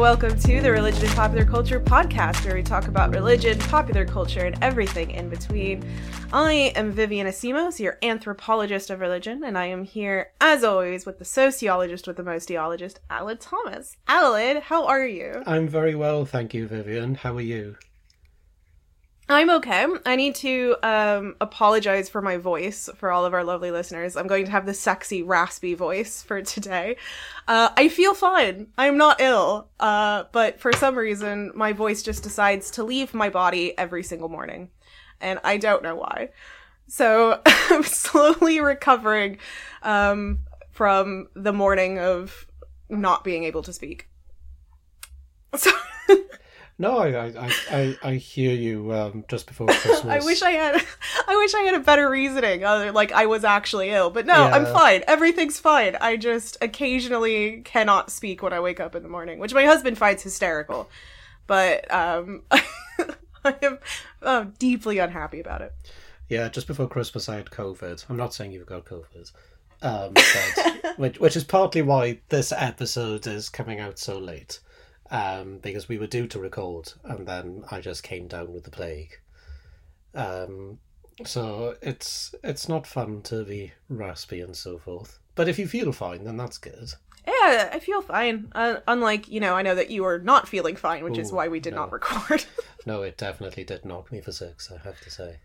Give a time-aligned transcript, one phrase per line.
[0.00, 4.46] welcome to the Religion and Popular Culture podcast, where we talk about religion, popular culture,
[4.46, 5.84] and everything in between.
[6.32, 11.18] I am Vivian Asimos, your anthropologist of religion, and I am here, as always, with
[11.18, 13.98] the sociologist with the most theologist, Aled Thomas.
[14.08, 15.42] Aled, how are you?
[15.44, 17.16] I'm very well, thank you, Vivian.
[17.16, 17.76] How are you?
[19.30, 19.86] I'm okay.
[20.04, 24.16] I need to um, apologize for my voice for all of our lovely listeners.
[24.16, 26.96] I'm going to have the sexy, raspy voice for today.
[27.46, 28.66] Uh, I feel fine.
[28.76, 29.68] I'm not ill.
[29.78, 34.28] Uh, but for some reason, my voice just decides to leave my body every single
[34.28, 34.70] morning.
[35.20, 36.30] And I don't know why.
[36.88, 39.38] So I'm slowly recovering
[39.84, 40.40] um,
[40.72, 42.48] from the morning of
[42.88, 44.08] not being able to speak.
[45.54, 45.70] So.
[46.80, 48.94] No, I I, I, I hear you.
[48.94, 50.76] Um, just before Christmas, I wish I had,
[51.28, 52.64] I wish I had a better reasoning.
[52.64, 54.54] Uh, like I was actually ill, but no, yeah.
[54.54, 55.04] I'm fine.
[55.06, 55.98] Everything's fine.
[56.00, 59.98] I just occasionally cannot speak when I wake up in the morning, which my husband
[59.98, 60.88] finds hysterical.
[61.46, 63.78] But um, I am
[64.22, 65.74] uh, deeply unhappy about it.
[66.30, 68.06] Yeah, just before Christmas, I had COVID.
[68.08, 69.32] I'm not saying you've got COVID,
[69.82, 74.60] um, but, which which is partly why this episode is coming out so late
[75.10, 78.70] um, because we were due to record, and then I just came down with the
[78.70, 79.18] plague.
[80.14, 80.78] Um,
[81.24, 85.18] so it's it's not fun to be raspy and so forth.
[85.34, 86.92] But if you feel fine, then that's good.
[87.26, 88.50] Yeah, I feel fine.
[88.54, 91.32] Uh, unlike you know, I know that you are not feeling fine, which Ooh, is
[91.32, 91.80] why we did no.
[91.80, 92.44] not record.
[92.86, 94.70] no, it definitely did knock me for six.
[94.72, 95.38] I have to say.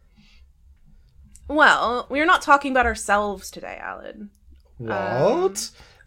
[1.47, 4.29] Well, we are not talking about ourselves today, Aled.
[4.77, 4.91] What?
[4.91, 5.55] Um,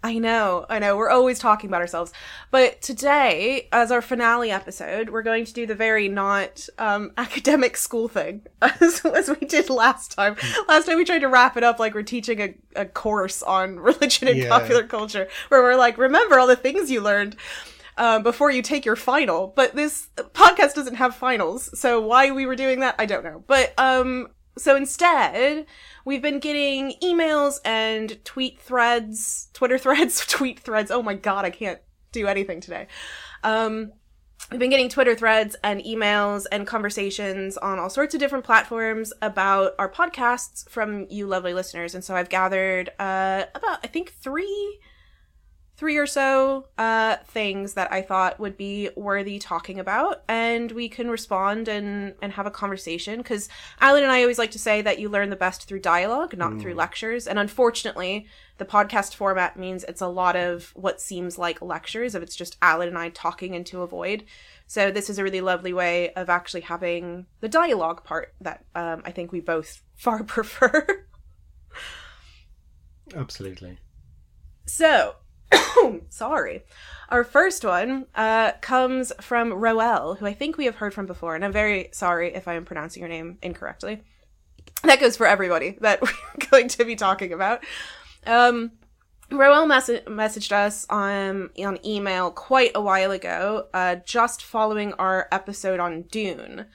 [0.03, 0.97] I know, I know.
[0.97, 2.13] We're always talking about ourselves.
[2.53, 7.77] But today, as our finale episode, we're going to do the very not um, academic
[7.77, 10.37] school thing as, as, we did last time.
[10.69, 13.81] Last time we tried to wrap it up like we're teaching a, a course on
[13.81, 14.49] religion and yeah.
[14.49, 17.37] popular culture, where we're like, remember all the things you learned.
[17.97, 22.47] Um, before you take your final, but this podcast doesn't have finals, so why we
[22.47, 23.43] were doing that, I don't know.
[23.49, 25.67] But um, so instead,
[26.05, 30.91] we've been getting emails and tweet threads, Twitter threads, tweet threads.
[30.91, 31.81] Oh my god, I can't
[32.13, 32.87] do anything today.
[33.45, 33.93] Um,
[34.51, 39.13] we've been getting Twitter threads and emails and conversations on all sorts of different platforms
[39.23, 41.95] about our podcasts from you lovely listeners.
[41.95, 44.81] And so I've gathered uh, about, I think, three
[45.79, 50.89] three or so uh, things that I thought would be worthy talking about, and we
[50.89, 53.19] can respond and and have a conversation.
[53.19, 53.49] Because
[53.81, 56.53] Aled and I always like to say that you learn the best through dialogue, not
[56.53, 56.61] mm.
[56.61, 57.29] through lectures.
[57.29, 58.27] And unfortunately,
[58.59, 62.59] the podcast format means it's a lot of what seems like lectures if it's just
[62.61, 64.25] Aled and I talking into a void.
[64.67, 69.03] So this is a really lovely way of actually having the dialogue part that um,
[69.05, 71.07] I think we both far prefer.
[73.15, 73.79] Absolutely.
[74.67, 75.15] So,
[76.09, 76.65] sorry.
[77.09, 81.35] Our first one uh, comes from Roel, who I think we have heard from before,
[81.35, 84.03] and I'm very sorry if I am pronouncing your name incorrectly.
[84.83, 86.11] That goes for everybody that we're
[86.51, 87.65] going to be talking about.
[88.27, 88.73] Um,
[89.31, 95.29] Roel mess- messaged us on on email quite a while ago, uh, just following our
[95.31, 96.67] episode on Dune.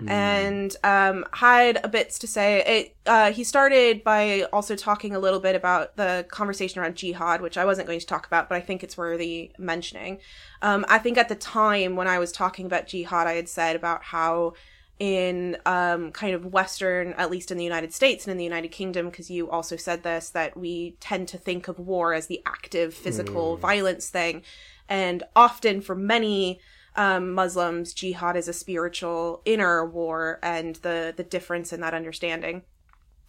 [0.00, 0.10] Mm.
[0.10, 2.62] and um, had a bits to say.
[2.66, 7.40] It uh, he started by also talking a little bit about the conversation around jihad,
[7.42, 10.18] which I wasn't going to talk about, but I think it's worthy mentioning.
[10.62, 13.76] Um, I think at the time when I was talking about jihad, I had said
[13.76, 14.54] about how
[14.98, 18.68] in um, kind of Western, at least in the United States and in the United
[18.68, 22.42] Kingdom, because you also said this, that we tend to think of war as the
[22.44, 23.60] active physical mm.
[23.60, 24.42] violence thing.
[24.90, 26.60] And often for many
[26.96, 32.62] um, Muslims, jihad is a spiritual inner war, and the the difference in that understanding.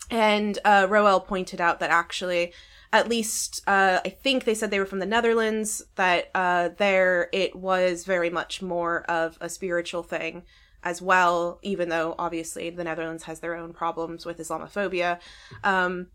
[0.09, 2.53] And uh, Roel pointed out that actually,
[2.91, 5.83] at least uh, I think they said they were from the Netherlands.
[5.95, 10.43] That uh, there it was very much more of a spiritual thing
[10.83, 15.19] as well, even though obviously the Netherlands has their own problems with Islamophobia.
[15.63, 16.07] Um,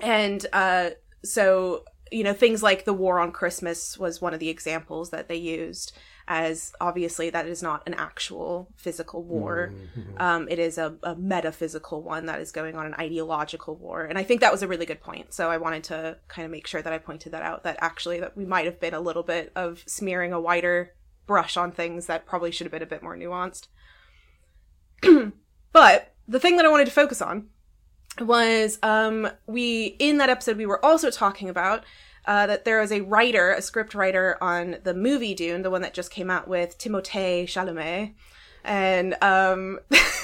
[0.00, 0.90] and uh,
[1.24, 5.28] so, you know, things like the war on Christmas was one of the examples that
[5.28, 5.96] they used
[6.28, 9.72] as obviously that is not an actual physical war.
[9.72, 10.22] Mm-hmm.
[10.22, 14.04] Um, it is a, a, metaphysical one that is going on an ideological war.
[14.04, 15.32] And I think that was a really good point.
[15.34, 18.20] So I wanted to kind of make sure that I pointed that out that actually
[18.20, 20.92] that we might have been a little bit of smearing a wider
[21.26, 23.68] brush on things that probably should have been a bit more nuanced.
[25.72, 27.48] but the thing that I wanted to focus on
[28.20, 31.84] was um, we in that episode we were also talking about
[32.24, 35.82] uh, that there was a writer, a script writer on the movie Dune, the one
[35.82, 38.12] that just came out with Timothée Chalamet.
[38.64, 39.80] And um,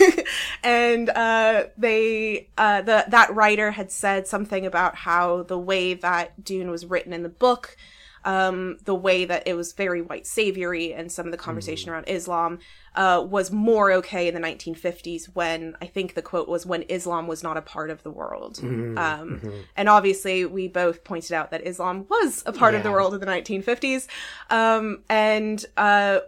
[0.63, 6.45] and uh, they uh, the that writer had said something about how the way that
[6.45, 7.77] Dune was written in the book
[8.25, 12.05] um, the way that it was very white saviory and some of the conversation around
[12.09, 12.59] Islam
[12.95, 17.27] uh, was more okay in the 1950s when I think the quote was when Islam
[17.27, 18.59] was not a part of the world.
[18.99, 19.41] Um,
[19.77, 23.21] And obviously, we both pointed out that Islam was a part of the world in
[23.21, 24.07] the 1950s.
[24.51, 26.21] Um, and uh,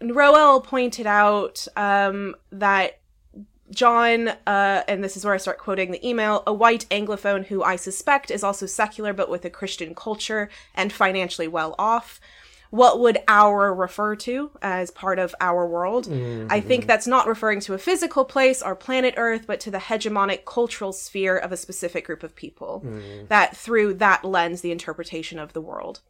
[0.00, 3.00] Roel pointed out um, that
[3.70, 7.62] John, uh, and this is where I start quoting the email, a white Anglophone who
[7.62, 12.20] I suspect is also secular but with a Christian culture and financially well off.
[12.70, 16.06] What would our refer to as part of our world?
[16.50, 19.78] I think that's not referring to a physical place or planet Earth, but to the
[19.78, 22.84] hegemonic cultural sphere of a specific group of people.
[23.28, 26.00] That through that lens, the interpretation of the world.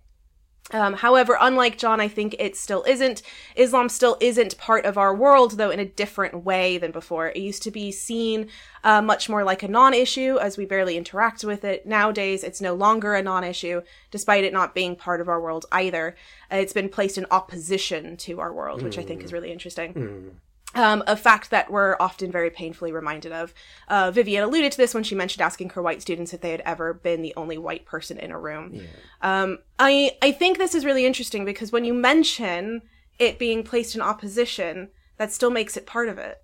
[0.71, 3.23] Um, however, unlike John, I think it still isn't.
[3.57, 7.29] Islam still isn't part of our world, though, in a different way than before.
[7.29, 8.49] It used to be seen
[8.85, 11.87] uh, much more like a non issue, as we barely interact with it.
[11.87, 13.81] Nowadays, it's no longer a non issue,
[14.11, 16.17] despite it not being part of our world either.
[16.53, 20.39] Uh, it's been placed in opposition to our world, which I think is really interesting.
[20.75, 23.55] Um, a fact that we're often very painfully reminded of.
[23.89, 26.61] Uh, Vivian alluded to this when she mentioned asking her white students if they had
[26.61, 28.73] ever been the only white person in a room.
[28.75, 28.83] Yeah.
[29.23, 32.83] Um, I I think this is really interesting because when you mention
[33.19, 36.37] it being placed in opposition, that still makes it part of it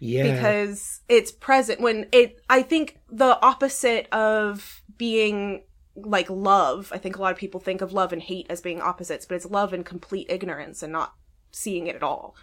[0.00, 0.34] Yeah.
[0.34, 2.40] because it's present when it.
[2.50, 5.62] I think the opposite of being
[5.94, 6.90] like love.
[6.92, 9.36] I think a lot of people think of love and hate as being opposites, but
[9.36, 11.14] it's love and complete ignorance and not
[11.52, 12.34] seeing it at all.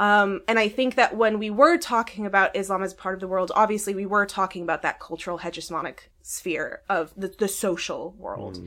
[0.00, 3.28] Um, and I think that when we were talking about Islam as part of the
[3.28, 8.58] world, obviously we were talking about that cultural hegemonic sphere of the, the social world.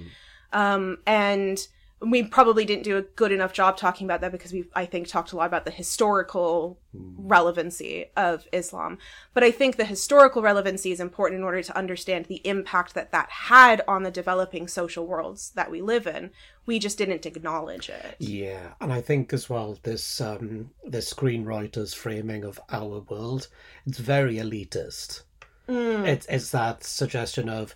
[0.51, 1.65] Um, and
[2.01, 5.07] we probably didn't do a good enough job talking about that because we, I think,
[5.07, 8.97] talked a lot about the historical relevancy of Islam.
[9.35, 13.11] But I think the historical relevancy is important in order to understand the impact that
[13.11, 16.31] that had on the developing social worlds that we live in.
[16.65, 18.15] We just didn't acknowledge it.
[18.17, 23.47] Yeah, and I think as well this um this screenwriter's framing of our world,
[23.85, 25.21] it's very elitist.
[25.67, 27.75] It's it's that suggestion of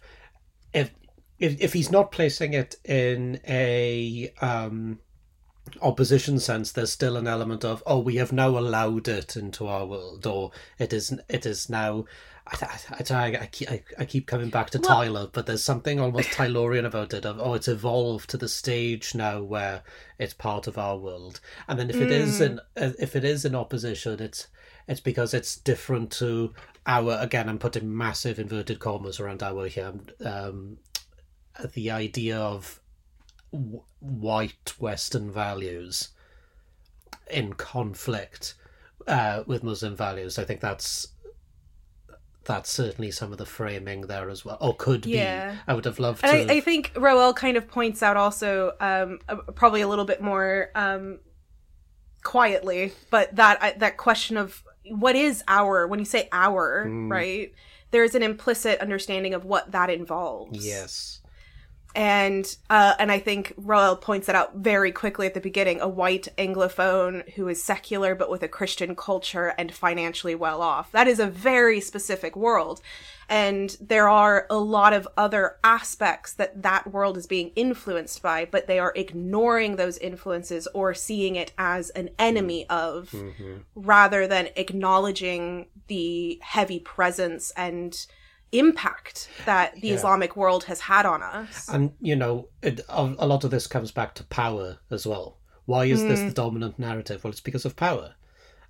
[0.74, 0.92] if
[1.40, 5.00] if if he's not placing it in a um
[5.82, 9.86] opposition sense, there's still an element of oh we have now allowed it into our
[9.86, 12.06] world, or it is it is now.
[12.48, 16.00] I, I, I, I, keep, I, I keep coming back to Tylor, but there's something
[16.00, 17.26] almost Tylorian about it.
[17.26, 19.82] Of oh, it's evolved to the stage now where
[20.20, 21.40] it's part of our world.
[21.68, 24.48] And then if it is in if it is in opposition, it's
[24.88, 26.54] it's because it's different to
[26.86, 27.18] our.
[27.20, 29.94] Again, I'm putting massive inverted commas around our here.
[30.24, 30.78] Um,
[31.74, 32.80] the idea of
[33.52, 36.10] w- white Western values
[37.30, 38.56] in conflict
[39.08, 40.38] uh, with Muslim values.
[40.38, 41.08] I think that's
[42.44, 45.54] that's certainly some of the framing there as well, or could Yeah.
[45.54, 45.58] be.
[45.68, 46.28] I would have loved to.
[46.28, 49.18] I, I think Roel kind of points out also, um,
[49.56, 51.20] probably a little bit more um,
[52.24, 57.52] quietly, but that uh, that question of what is our when you say our right,
[57.90, 60.64] there's an implicit understanding of what that involves.
[60.66, 61.22] yes.
[61.96, 65.80] And uh, and I think Roel points that out very quickly at the beginning.
[65.80, 70.92] A white Anglophone who is secular but with a Christian culture and financially well off.
[70.92, 72.82] That is a very specific world,
[73.30, 78.46] and there are a lot of other aspects that that world is being influenced by,
[78.46, 83.16] but they are ignoring those influences or seeing it as an enemy of,
[83.74, 88.06] rather than acknowledging the heavy presence and
[88.60, 91.68] impact that the Islamic world has had on us.
[91.70, 95.38] And you know, it, a, a lot of this comes back to power as well.
[95.66, 97.24] Why is this the dominant narrative?
[97.24, 98.16] Well, it's because of power,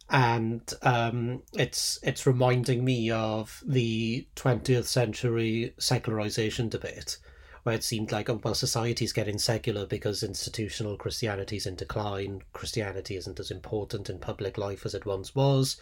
[0.10, 7.18] and um, it's it's reminding me of the twentieth century secularization debate,
[7.66, 12.44] where it seemed like oh well, society's getting secular because institutional Christianity's in decline.
[12.54, 15.78] Christianity isn't as important in public life as it once was.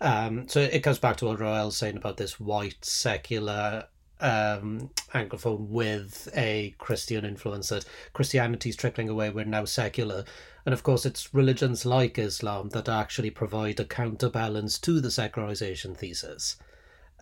[0.00, 3.84] Um, so it comes back to what Roel's saying about this white secular
[4.18, 9.28] um, anglophone with a Christian influence that Christianity's trickling away.
[9.28, 10.24] We're now secular,
[10.64, 15.94] and of course, it's religions like Islam that actually provide a counterbalance to the secularization
[15.94, 16.56] thesis.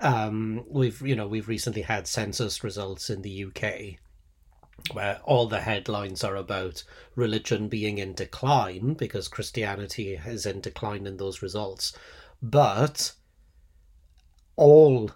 [0.00, 3.98] Um, we've you know we've recently had census results in the UK
[4.92, 6.82] where all the headlines are about
[7.14, 11.96] religion being in decline because Christianity is in decline in those results,
[12.42, 13.12] but
[14.56, 15.10] all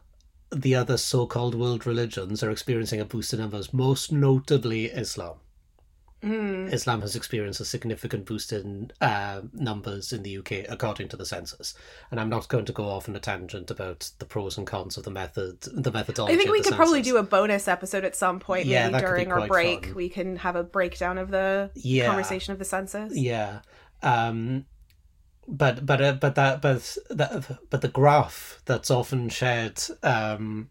[0.50, 5.36] the other so-called world religions are experiencing a boost in numbers, most notably Islam.
[6.22, 11.24] Islam has experienced a significant boost in uh, numbers in the UK, according to the
[11.24, 11.74] census.
[12.10, 14.96] And I'm not going to go off on a tangent about the pros and cons
[14.96, 16.34] of the method, the methodology.
[16.34, 18.98] I think we could probably do a bonus episode at some point, Yeah, maybe that
[19.00, 19.86] could be during our break.
[19.86, 19.94] fun.
[19.94, 22.06] We can have a breakdown of the Yeah.
[22.06, 23.16] conversation of the census.
[23.16, 23.60] Yeah.
[24.02, 24.66] Um,
[25.46, 30.68] but but uh, but that but that but the graph that's often shared um,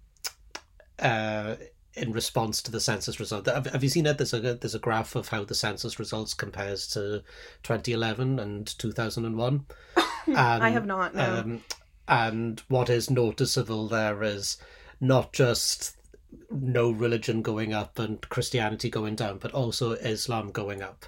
[1.00, 1.56] uh,
[1.98, 3.48] in response to the census result.
[3.48, 4.18] Have, have you seen it?
[4.18, 7.24] There's a there's a graph of how the census results compares to
[7.64, 9.66] 2011 and 2001.
[10.28, 11.16] And, I have not.
[11.16, 11.40] No.
[11.40, 11.64] Um,
[12.08, 14.58] and what is noticeable there is
[15.02, 15.98] not just
[16.50, 21.06] no religion going up and Christianity going down, but also Islam going up.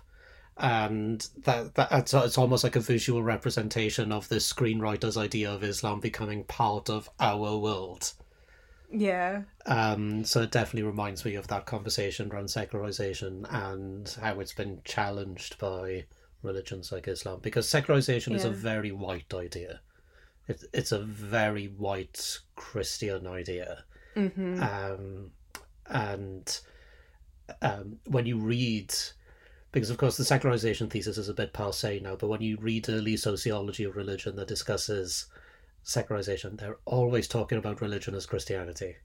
[0.58, 5.63] And that, that it's, it's almost like a visual representation of the screenwriter's idea of
[5.63, 8.12] Islam becoming part of our world.
[8.91, 9.43] Yeah.
[9.65, 14.81] Um, so it definitely reminds me of that conversation around secularization and how it's been
[14.84, 16.05] challenged by
[16.41, 17.39] religions like Islam.
[17.41, 19.81] Because secularization is a very white idea.
[20.48, 23.84] It, it's a very white Christian idea.
[24.15, 25.31] hmm Um,
[25.88, 26.60] and
[27.62, 28.93] um, when you read,
[29.72, 32.89] because of course the secularization thesis is a bit passe now, but when you read
[32.89, 35.27] early sociology of religion that discusses
[35.89, 38.96] secularization, they're always talking about religion as Christianity.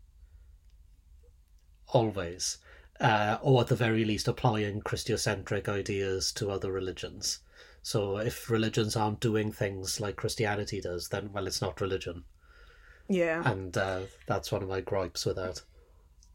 [1.88, 2.58] Always.
[3.00, 7.40] Uh, or at the very least, applying Christocentric ideas to other religions.
[7.82, 12.24] So if religions aren't doing things like Christianity does, then, well, it's not religion.
[13.08, 13.42] Yeah.
[13.50, 15.60] And uh, that's one of my gripes with that.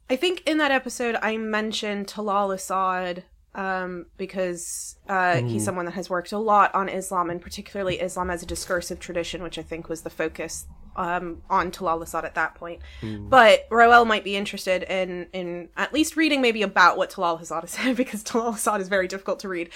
[0.10, 3.24] I think in that episode I mentioned Talal Asad
[3.56, 8.30] um, because uh, he's someone that has worked a lot on Islam and particularly Islam
[8.30, 10.66] as a discursive tradition, which I think was the focus
[10.96, 12.82] um, on Talal Asad at that point.
[13.30, 17.64] But Roel might be interested in in at least reading maybe about what Talal Asad
[17.64, 19.70] has said because Talal Asad is very difficult to read.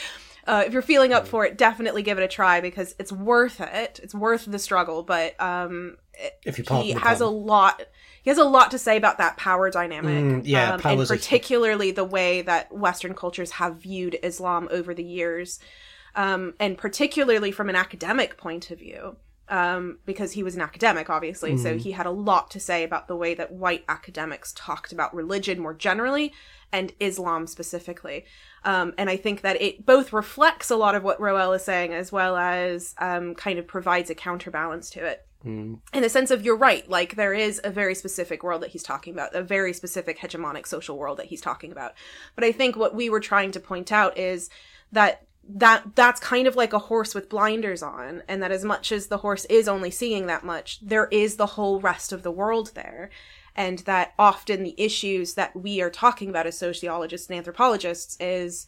[0.45, 3.61] Uh, if you're feeling up for it, definitely give it a try because it's worth
[3.61, 4.01] it.
[4.03, 5.95] It's worth the struggle, but um,
[6.45, 7.81] If you he has a lot
[8.23, 11.91] he has a lot to say about that power dynamic Mm, yeah, um, and particularly
[11.91, 15.59] the way that western cultures have viewed islam over the years
[16.15, 19.17] um, and particularly from an academic point of view
[19.49, 23.07] um, because he was an academic obviously so he had a lot to say about
[23.07, 26.33] the way that white academics talked about religion more generally
[26.71, 28.25] and islam specifically.
[28.63, 31.93] Um, and i think that it both reflects a lot of what roel is saying
[31.93, 35.27] as well as um, kind of provides a counterbalance to it
[35.93, 38.83] in the sense of you're right like there is a very specific world that he's
[38.83, 41.93] talking about a very specific hegemonic social world that he's talking about.
[42.35, 44.49] But i think what we were trying to point out is
[44.91, 48.91] that that that's kind of like a horse with blinders on and that as much
[48.91, 52.31] as the horse is only seeing that much there is the whole rest of the
[52.31, 53.09] world there.
[53.55, 58.65] And that often the issues that we are talking about as sociologists and anthropologists is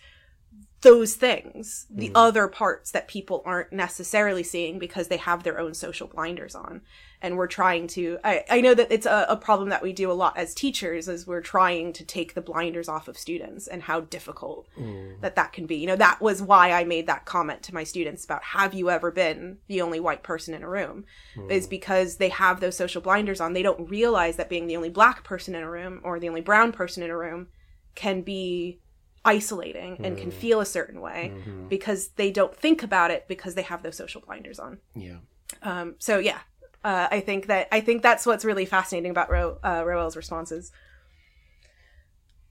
[0.82, 2.16] those things, the mm-hmm.
[2.16, 6.82] other parts that people aren't necessarily seeing because they have their own social blinders on.
[7.22, 10.12] And we're trying to, I, I know that it's a, a problem that we do
[10.12, 13.82] a lot as teachers is we're trying to take the blinders off of students and
[13.82, 15.20] how difficult mm.
[15.22, 15.78] that that can be.
[15.78, 18.92] You know, that was why I made that comment to my students about have you
[18.92, 21.06] ever been the only white person in a room
[21.50, 21.70] is mm.
[21.72, 23.54] because they have those social blinders on.
[23.54, 26.42] They don't realize that being the only black person in a room or the only
[26.42, 27.48] brown person in a room
[27.96, 28.82] can be
[29.26, 31.34] isolating and can feel a certain way
[31.68, 34.78] because they don't think about it because they have those social blinders on.
[34.96, 35.18] Yeah.
[35.64, 36.40] Um, so yeah,
[36.84, 40.72] uh, I think that I think that's what's really fascinating about Ro- uh, Roel's responses.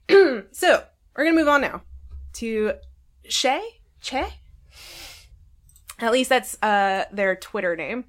[0.09, 0.83] so
[1.15, 1.81] we're gonna move on now
[2.33, 2.73] to
[3.23, 3.61] Shay
[4.01, 4.25] Che.
[5.99, 8.05] At least that's uh, their Twitter name.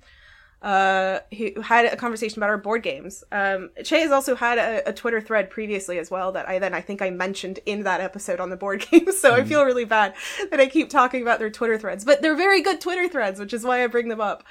[0.63, 3.23] Uh, who had a conversation about our board games.
[3.31, 6.73] Um, Che has also had a, a Twitter thread previously as well that I then
[6.75, 9.19] I think I mentioned in that episode on the board games.
[9.19, 10.15] So I feel really bad
[10.51, 13.53] that I keep talking about their Twitter threads, but they're very good Twitter threads, which
[13.53, 14.45] is why I bring them up.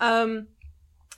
[0.00, 0.46] Um,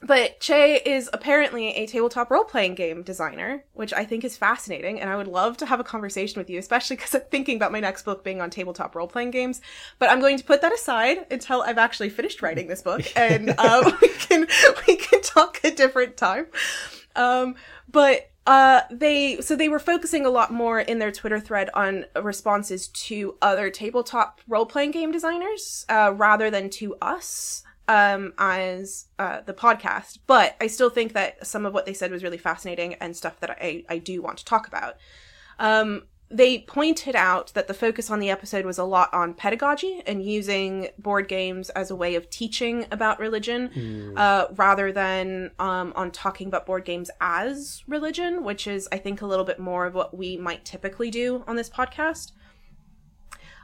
[0.02, 4.98] but Che is apparently a tabletop role playing game designer, which I think is fascinating.
[4.98, 7.70] And I would love to have a conversation with you, especially because I'm thinking about
[7.70, 9.60] my next book being on tabletop role playing games.
[9.98, 13.50] But I'm going to put that aside until I've actually finished writing this book and
[13.58, 14.46] um, we can
[14.86, 16.46] we can talk a different time.
[17.14, 17.56] Um,
[17.90, 22.06] but uh, they so they were focusing a lot more in their Twitter thread on
[22.22, 29.06] responses to other tabletop role playing game designers uh, rather than to us um, as
[29.18, 30.18] uh, the podcast.
[30.28, 33.40] But I still think that some of what they said was really fascinating and stuff
[33.40, 34.94] that I, I do want to talk about.
[35.58, 40.00] Um, they pointed out that the focus on the episode was a lot on pedagogy
[40.06, 45.92] and using board games as a way of teaching about religion uh, rather than um,
[45.96, 49.86] on talking about board games as religion, which is, I think, a little bit more
[49.86, 52.30] of what we might typically do on this podcast.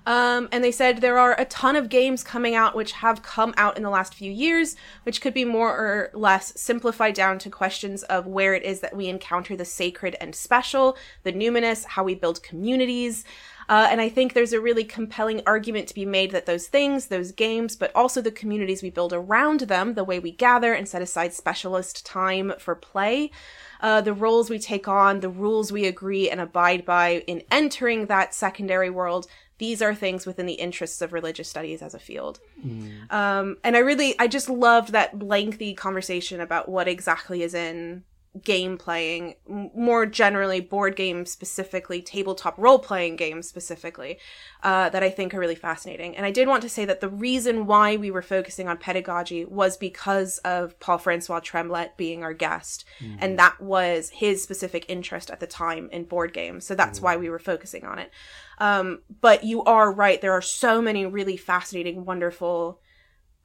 [0.06, 3.52] Um, and they said there are a ton of games coming out which have come
[3.56, 7.50] out in the last few years, which could be more or less simplified down to
[7.50, 12.04] questions of where it is that we encounter the sacred and special, the numinous, how
[12.04, 13.24] we build communities.
[13.68, 17.06] Uh, and I think there's a really compelling argument to be made that those things,
[17.06, 20.88] those games, but also the communities we build around them, the way we gather and
[20.88, 23.32] set aside specialist time for play,
[23.80, 28.06] uh, the roles we take on, the rules we agree and abide by in entering
[28.06, 29.26] that secondary world,
[29.58, 32.40] these are things within the interests of religious studies as a field.
[32.64, 33.10] Mm.
[33.12, 38.04] Um, and I really, I just loved that lengthy conversation about what exactly is in
[38.42, 44.18] game playing, more generally board games specifically, tabletop role playing games specifically,
[44.62, 46.16] uh, that I think are really fascinating.
[46.16, 49.44] And I did want to say that the reason why we were focusing on pedagogy
[49.44, 52.84] was because of Paul Francois Tremlett being our guest.
[53.00, 53.16] Mm-hmm.
[53.20, 56.66] And that was his specific interest at the time in board games.
[56.66, 57.06] So that's mm-hmm.
[57.06, 58.10] why we were focusing on it.
[58.58, 60.20] Um, but you are right.
[60.20, 62.80] There are so many really fascinating, wonderful,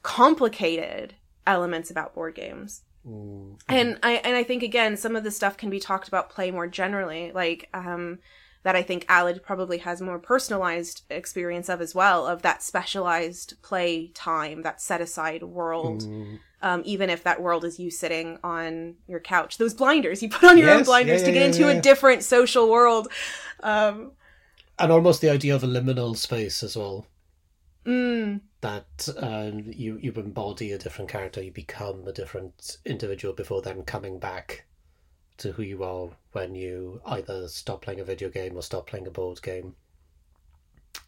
[0.04, 1.16] complicated
[1.46, 3.56] elements about board games Mm-hmm.
[3.70, 6.52] And I and I think again some of the stuff can be talked about play
[6.52, 8.20] more generally, like um
[8.64, 13.56] that I think Aled probably has more personalized experience of as well, of that specialized
[13.64, 16.04] play time, that set aside world.
[16.04, 16.40] Mm.
[16.64, 20.48] Um, even if that world is you sitting on your couch, those blinders you put
[20.48, 23.08] on your yes, own blinders yeah, yeah, to get yeah, into a different social world.
[23.64, 24.12] Um,
[24.82, 27.06] and almost the idea of a liminal space as well.
[27.86, 28.42] Mm.
[28.62, 33.84] That um, you you embody a different character, you become a different individual before then
[33.84, 34.66] coming back
[35.38, 39.08] to who you are when you either stop playing a video game or stop playing
[39.08, 39.76] a board game.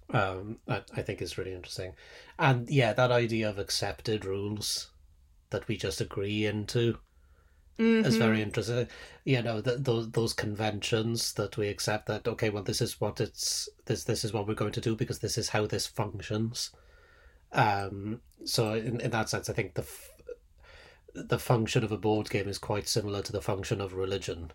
[0.10, 1.94] Um, I, I think is really interesting,
[2.40, 4.90] and yeah, that idea of accepted rules
[5.52, 6.98] that we just agree into
[7.80, 8.06] mm-hmm.
[8.06, 8.88] is very interesting.
[9.24, 13.20] You know, the, those those conventions that we accept that okay, well, this is what
[13.20, 16.72] it's this this is what we're going to do because this is how this functions.
[17.52, 19.86] Um, so in in that sense, I think the
[21.14, 24.52] the function of a board game is quite similar to the function of religion.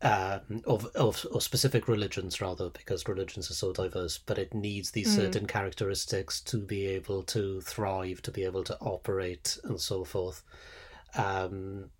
[0.00, 4.92] Um, of, of, of specific religions rather because religions are so diverse but it needs
[4.92, 5.16] these mm.
[5.16, 10.44] certain characteristics to be able to thrive to be able to operate and so forth
[11.16, 11.90] um,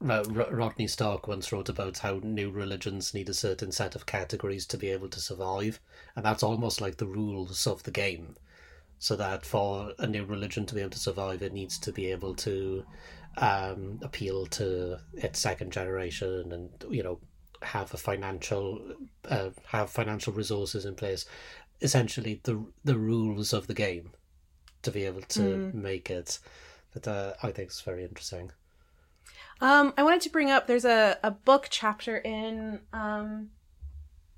[0.00, 4.78] Rodney Stark once wrote about how new religions need a certain set of categories to
[4.78, 5.80] be able to survive,
[6.14, 8.36] and that's almost like the rules of the game.
[9.00, 12.10] So that for a new religion to be able to survive, it needs to be
[12.12, 12.84] able to
[13.36, 17.18] um, appeal to its second generation, and you know
[17.62, 18.80] have a financial
[19.28, 21.26] uh, have financial resources in place.
[21.80, 24.12] Essentially, the the rules of the game
[24.82, 25.74] to be able to mm.
[25.74, 26.38] make it.
[26.94, 28.52] That uh, I think is very interesting.
[29.60, 33.50] Um, I wanted to bring up there's a, a book chapter in um,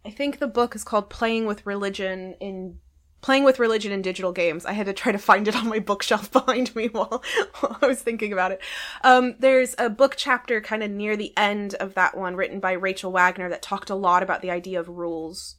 [0.04, 2.78] I think the book is called Playing with Religion in
[3.20, 4.64] Playing with Religion in Digital Games.
[4.64, 7.22] I had to try to find it on my bookshelf behind me while,
[7.60, 8.62] while I was thinking about it.
[9.02, 12.72] Um, there's a book chapter kind of near the end of that one written by
[12.72, 15.56] Rachel Wagner that talked a lot about the idea of rules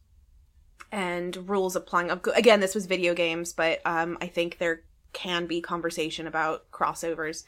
[0.91, 2.09] and rules applying.
[2.33, 4.81] Again, this was video games, but um, I think there
[5.13, 7.43] can be conversation about crossovers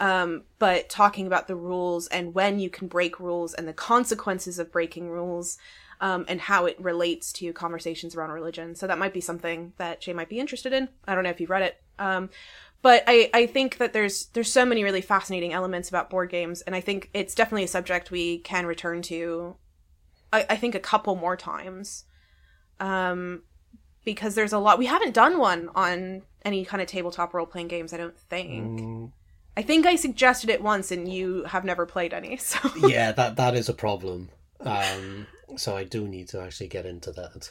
[0.00, 4.58] um, but talking about the rules and when you can break rules and the consequences
[4.58, 5.58] of breaking rules
[6.00, 8.74] um, and how it relates to conversations around religion.
[8.74, 10.88] So that might be something that Jay might be interested in.
[11.06, 11.80] I don't know if you've read it.
[11.98, 12.28] Um,
[12.82, 16.60] but I, I think that there's there's so many really fascinating elements about board games,
[16.62, 19.56] and I think it's definitely a subject we can return to.
[20.32, 22.04] I, I think a couple more times,
[22.78, 23.42] um,
[24.04, 27.68] because there's a lot we haven't done one on any kind of tabletop role playing
[27.68, 27.92] games.
[27.92, 28.80] I don't think.
[28.80, 29.12] Mm.
[29.56, 32.36] I think I suggested it once and you have never played any.
[32.40, 34.30] So Yeah, that that is a problem.
[34.60, 37.50] Um so I do need to actually get into that.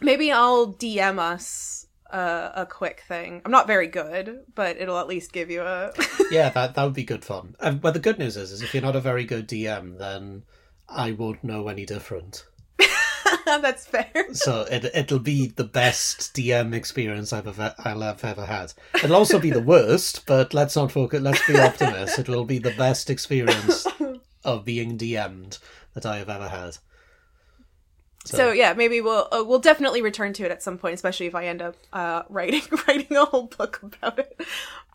[0.00, 3.40] Maybe I'll DM us uh, a quick thing.
[3.44, 5.92] I'm not very good, but it'll at least give you a
[6.30, 7.56] Yeah, that that would be good fun.
[7.60, 10.44] Um, but the good news is is if you're not a very good DM then
[10.88, 12.44] I won't know any different.
[13.62, 14.10] That's fair.
[14.32, 18.72] So it it'll be the best DM experience I've ever I'll have ever had.
[18.96, 21.20] It'll also be the worst, but let's not focus.
[21.20, 22.18] Let's be optimists.
[22.18, 23.86] It will be the best experience
[24.44, 25.58] of being DM'd
[25.94, 26.78] that I have ever had.
[28.24, 31.26] So, so yeah, maybe we'll uh, we'll definitely return to it at some point, especially
[31.26, 34.40] if I end up uh, writing writing a whole book about it.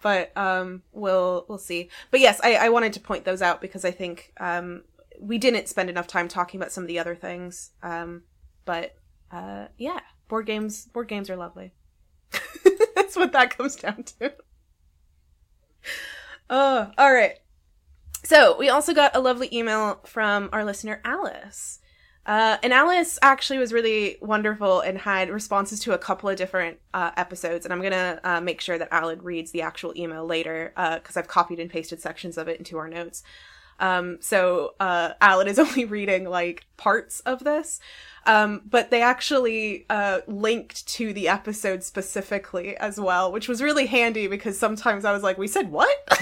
[0.03, 1.89] But um, we'll we'll see.
[2.09, 4.83] But yes, I, I wanted to point those out because I think um,
[5.21, 7.71] we didn't spend enough time talking about some of the other things.
[7.81, 8.23] Um,
[8.65, 8.95] but
[9.31, 11.73] uh, yeah, board games board games are lovely.
[12.95, 14.33] That's what that comes down to.
[16.53, 17.39] Oh, all right.
[18.25, 21.79] So we also got a lovely email from our listener Alice.
[22.25, 26.77] Uh, and Alice actually was really wonderful and had responses to a couple of different
[26.93, 27.65] uh, episodes.
[27.65, 31.15] And I'm going to uh, make sure that Aled reads the actual email later because
[31.15, 33.23] I've copied and pasted sections of it into our notes.
[33.81, 37.79] Um, so uh, Aled is only reading like parts of this.
[38.27, 43.87] Um, but they actually uh, linked to the episode specifically as well, which was really
[43.87, 45.89] handy because sometimes I was like, "We said what?"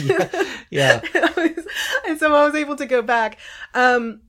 [0.00, 0.46] yeah.
[0.70, 1.00] yeah.
[2.06, 3.38] and so I was able to go back.
[3.74, 4.20] Um,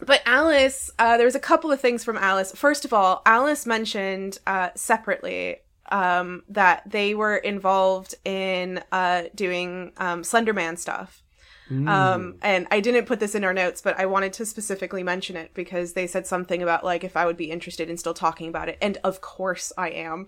[0.00, 2.52] but Alice, uh, there was a couple of things from Alice.
[2.52, 5.56] First of all, Alice mentioned uh, separately
[5.90, 11.22] um, that they were involved in uh, doing um, Slenderman stuff.
[11.70, 11.88] Mm.
[11.88, 15.36] Um, and I didn't put this in our notes, but I wanted to specifically mention
[15.36, 18.48] it because they said something about like if I would be interested in still talking
[18.48, 18.78] about it.
[18.80, 20.26] And of course I am.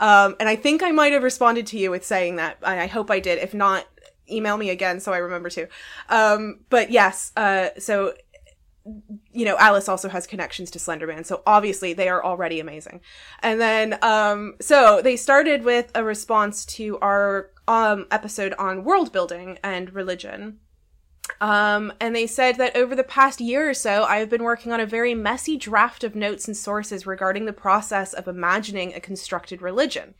[0.00, 2.58] Um, and I think I might have responded to you with saying that.
[2.62, 3.38] I, I hope I did.
[3.38, 3.86] If not,
[4.30, 5.68] email me again so I remember to.
[6.08, 8.14] Um, but yes, uh, so
[9.32, 13.02] you know, Alice also has connections to Slenderman, so obviously they are already amazing.
[13.42, 19.12] And then, um, so they started with a response to our um episode on world
[19.12, 20.58] building and religion.
[21.40, 24.72] Um, and they said that over the past year or so, I have been working
[24.72, 29.00] on a very messy draft of notes and sources regarding the process of imagining a
[29.00, 30.14] constructed religion.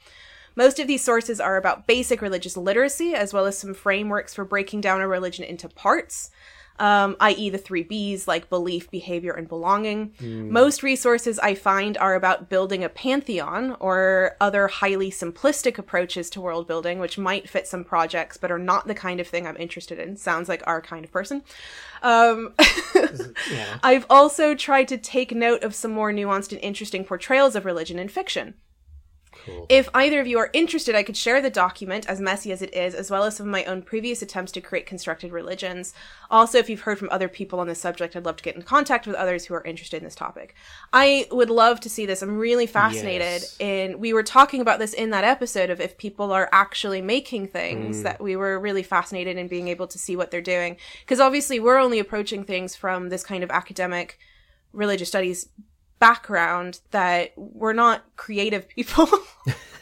[0.56, 4.44] Most of these sources are about basic religious literacy, as well as some frameworks for
[4.44, 6.30] breaking down a religion into parts
[6.78, 10.10] um, i.e., the three B's like belief, behavior, and belonging.
[10.20, 10.50] Mm.
[10.50, 16.40] Most resources I find are about building a pantheon or other highly simplistic approaches to
[16.40, 19.56] world building, which might fit some projects but are not the kind of thing I'm
[19.56, 20.16] interested in.
[20.16, 21.42] Sounds like our kind of person.
[22.02, 22.54] Um,
[23.50, 23.78] yeah.
[23.82, 27.98] I've also tried to take note of some more nuanced and interesting portrayals of religion
[27.98, 28.54] in fiction.
[29.48, 29.66] Cool.
[29.68, 32.74] If either of you are interested, I could share the document, as messy as it
[32.74, 35.94] is, as well as some of my own previous attempts to create constructed religions.
[36.30, 38.62] Also, if you've heard from other people on this subject, I'd love to get in
[38.62, 40.54] contact with others who are interested in this topic.
[40.92, 42.22] I would love to see this.
[42.22, 43.56] I'm really fascinated yes.
[43.58, 43.98] in.
[43.98, 48.00] We were talking about this in that episode of if people are actually making things.
[48.00, 48.02] Mm.
[48.02, 51.60] That we were really fascinated in being able to see what they're doing because obviously
[51.60, 54.18] we're only approaching things from this kind of academic
[54.72, 55.48] religious studies
[55.98, 59.08] background that we're not creative people.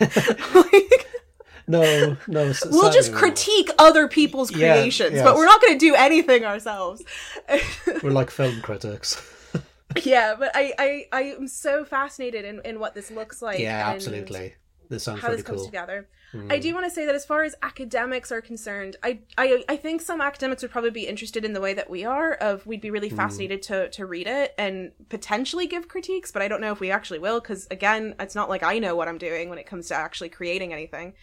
[0.00, 1.06] like,
[1.66, 2.52] no, no.
[2.70, 5.24] We'll just critique other people's creations, yeah, yes.
[5.24, 7.02] but we're not going to do anything ourselves.
[8.02, 9.20] we're like film critics.
[10.04, 13.58] yeah, but I, I, I am so fascinated in, in what this looks like.
[13.58, 14.54] Yeah, absolutely.
[14.88, 15.66] This sounds how really this comes cool.
[15.66, 16.08] together.
[16.36, 16.52] Mm.
[16.52, 19.76] I do want to say that as far as academics are concerned, I, I I
[19.76, 22.34] think some academics would probably be interested in the way that we are.
[22.34, 23.16] Of we'd be really mm.
[23.16, 26.90] fascinated to to read it and potentially give critiques, but I don't know if we
[26.90, 29.88] actually will because again, it's not like I know what I'm doing when it comes
[29.88, 31.14] to actually creating anything.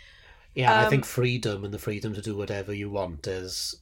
[0.56, 3.76] Yeah, um, I think freedom and the freedom to do whatever you want is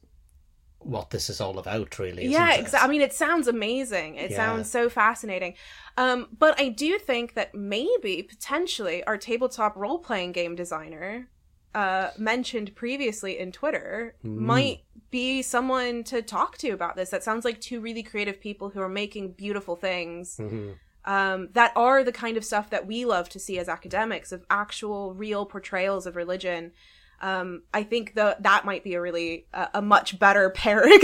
[0.84, 4.38] what this is all about really yeah exactly i mean it sounds amazing it yeah.
[4.38, 5.54] sounds so fascinating
[5.98, 11.28] um but i do think that maybe potentially our tabletop role-playing game designer
[11.76, 14.36] uh mentioned previously in twitter mm.
[14.38, 18.70] might be someone to talk to about this that sounds like two really creative people
[18.70, 20.72] who are making beautiful things mm-hmm.
[21.12, 24.46] um, that are the kind of stuff that we love to see as academics of
[24.50, 26.72] actual real portrayals of religion
[27.22, 31.00] um, I think the that might be a really uh, a much better pairing.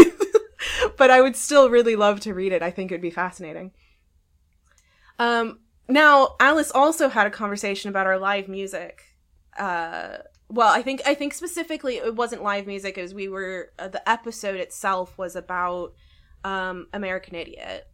[0.98, 2.62] but I would still really love to read it.
[2.62, 3.72] I think it would be fascinating.
[5.20, 9.04] Um, now, Alice also had a conversation about our live music.
[9.58, 10.18] Uh,
[10.50, 12.98] well, I think I think specifically it wasn't live music.
[12.98, 15.94] As we were uh, the episode itself was about
[16.44, 17.88] um, American Idiot,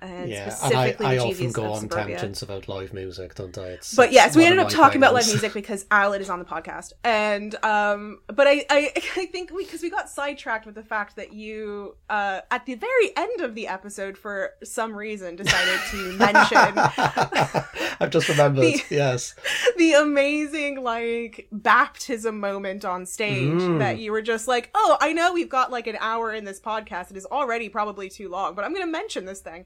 [0.00, 3.66] and yeah, specifically and I, I often go on tangents about live music, don't I?
[3.68, 6.44] It's, but yes, we ended up talking about live music because Aled is on the
[6.44, 10.82] podcast, and um, but I I, I think because we, we, got sidetracked with the
[10.82, 15.80] fact that you uh at the very end of the episode for some reason decided
[15.90, 16.78] to mention.
[17.98, 18.64] I've just remembered.
[18.64, 19.34] The, yes,
[19.76, 23.78] the amazing like baptism moment on stage mm.
[23.78, 26.60] that you were just like, oh, I know we've got like an hour in this
[26.60, 27.10] podcast.
[27.10, 29.65] It is already probably too long, but I'm going to mention this thing.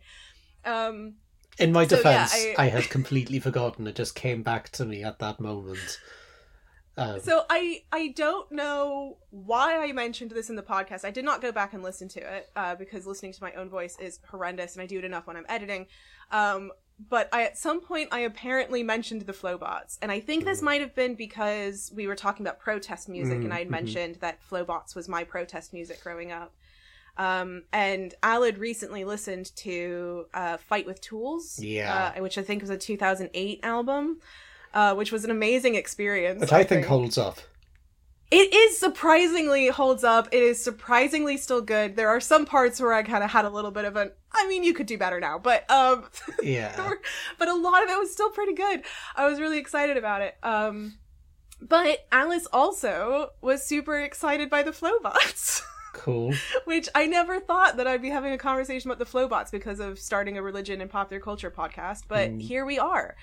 [0.65, 1.15] Um,
[1.59, 2.67] In my so, defense, yeah, I...
[2.67, 2.69] I...
[2.69, 3.87] had completely forgotten.
[3.87, 5.99] It just came back to me at that moment.
[6.97, 11.05] Um, so I I don't know why I mentioned this in the podcast.
[11.05, 13.71] I did not go back and listen to it uh, because listening to my own
[13.71, 15.87] voice is horrendous, and I do it enough when I'm editing.
[16.31, 16.73] Um,
[17.09, 20.65] but I at some point I apparently mentioned the Flobots, and I think this mm.
[20.65, 23.73] might have been because we were talking about protest music, mm, and I had mm-hmm.
[23.73, 26.53] mentioned that Flobots was my protest music growing up.
[27.17, 32.63] Um, and Aled recently listened to uh, "Fight with Tools," yeah, uh, which I think
[32.63, 34.21] was a 2008 album,
[34.75, 36.41] uh, which was an amazing experience.
[36.41, 37.39] Which I, I think, think holds up.
[38.31, 40.29] it is surprisingly holds up.
[40.33, 41.97] It is surprisingly still good.
[41.97, 44.47] There are some parts where I kind of had a little bit of an I
[44.47, 46.05] mean, you could do better now, but um
[46.43, 46.93] Yeah.
[47.39, 48.83] but a lot of it was still pretty good.
[49.17, 50.37] I was really excited about it.
[50.43, 50.95] Um
[51.61, 55.63] but Alice also was super excited by the Flobots.
[55.93, 56.33] Cool.
[56.65, 59.99] Which I never thought that I'd be having a conversation about the Flobots because of
[59.99, 62.41] starting a religion and popular culture podcast, but Mm.
[62.43, 63.17] here we are.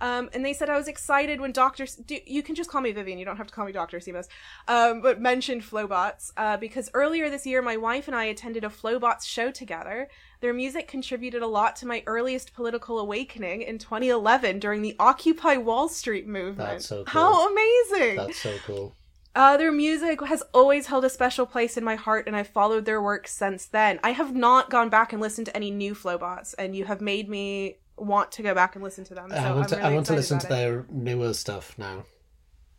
[0.00, 1.86] Um, and they said I was excited when Doctor.
[2.26, 3.20] You can just call me Vivian.
[3.20, 4.26] You don't have to call me Doctor Asimos.
[4.66, 8.68] Um, but mentioned Flobots uh, because earlier this year, my wife and I attended a
[8.68, 10.08] Flobots show together.
[10.40, 15.58] Their music contributed a lot to my earliest political awakening in 2011 during the Occupy
[15.58, 16.68] Wall Street movement.
[16.70, 17.22] That's so cool.
[17.22, 18.16] How amazing!
[18.16, 18.96] That's so cool.
[19.34, 22.84] Uh, their music has always held a special place in my heart, and I've followed
[22.84, 23.98] their work since then.
[24.04, 27.28] I have not gone back and listened to any new Flobots, and you have made
[27.30, 29.30] me want to go back and listen to them.
[29.30, 30.60] So I want I'm to, really I want to listen to about it.
[30.60, 32.04] their newer stuff now.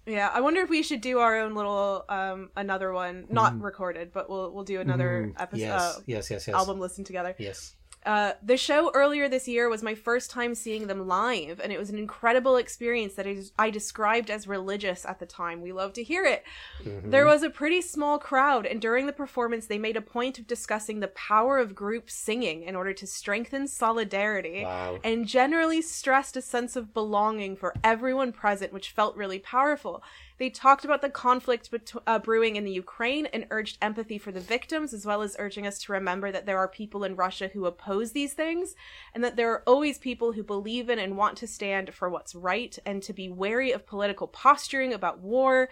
[0.05, 3.63] Yeah, I wonder if we should do our own little um another one, not Mm.
[3.63, 6.55] recorded, but we'll we'll do another Mm, episode Yes, uh, yes, yes, yes.
[6.55, 7.33] album listen together.
[7.39, 7.73] Yes.
[8.05, 11.79] Uh, the show earlier this year was my first time seeing them live, and it
[11.79, 15.61] was an incredible experience that I, I described as religious at the time.
[15.61, 16.43] We love to hear it.
[16.83, 17.11] Mhm.
[17.11, 20.47] There was a pretty small crowd, and during the performance, they made a point of
[20.47, 24.99] discussing the power of group singing in order to strengthen solidarity Wow.
[25.03, 30.03] and generally stressed a sense of belonging for everyone present, which felt really powerful.
[30.43, 34.33] They talked about the conflict bet- uh, brewing in the Ukraine and urged empathy for
[34.33, 37.49] the victims, as well as urging us to remember that there are people in Russia
[37.53, 38.75] who oppose these things,
[39.13, 42.35] and that there are always people who believe in and want to stand for what's
[42.35, 45.69] right, and to be wary of political posturing about war.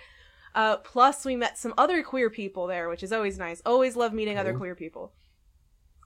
[0.55, 3.61] Uh, plus, we met some other queer people there, which is always nice.
[3.65, 5.11] Always love meeting other queer people.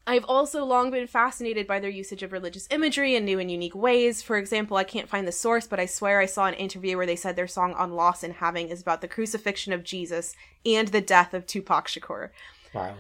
[0.08, 3.74] I've also long been fascinated by their usage of religious imagery in new and unique
[3.74, 4.22] ways.
[4.22, 7.08] For example, I can't find the source, but I swear I saw an interview where
[7.08, 10.90] they said their song On Loss and Having is about the crucifixion of Jesus and
[10.90, 12.30] the death of Tupac Shakur.
[12.74, 12.94] Wow.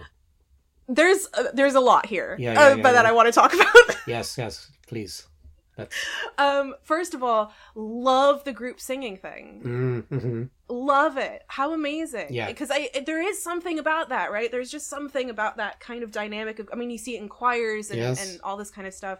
[0.87, 3.05] There's uh, there's a lot here, Yeah, yeah, uh, yeah, but that.
[3.05, 3.97] I want to talk about.
[4.07, 4.71] Yes, yes.
[4.87, 5.27] Please.
[6.37, 10.05] Um, first of all, love the group singing thing.
[10.09, 10.43] Mm-hmm.
[10.69, 12.47] love it how amazing Yeah.
[12.47, 16.09] because i there is something about that right there's just something about that kind of
[16.11, 18.25] dynamic of i mean you see it in choirs and, Yes.
[18.31, 19.19] and all this kind of stuff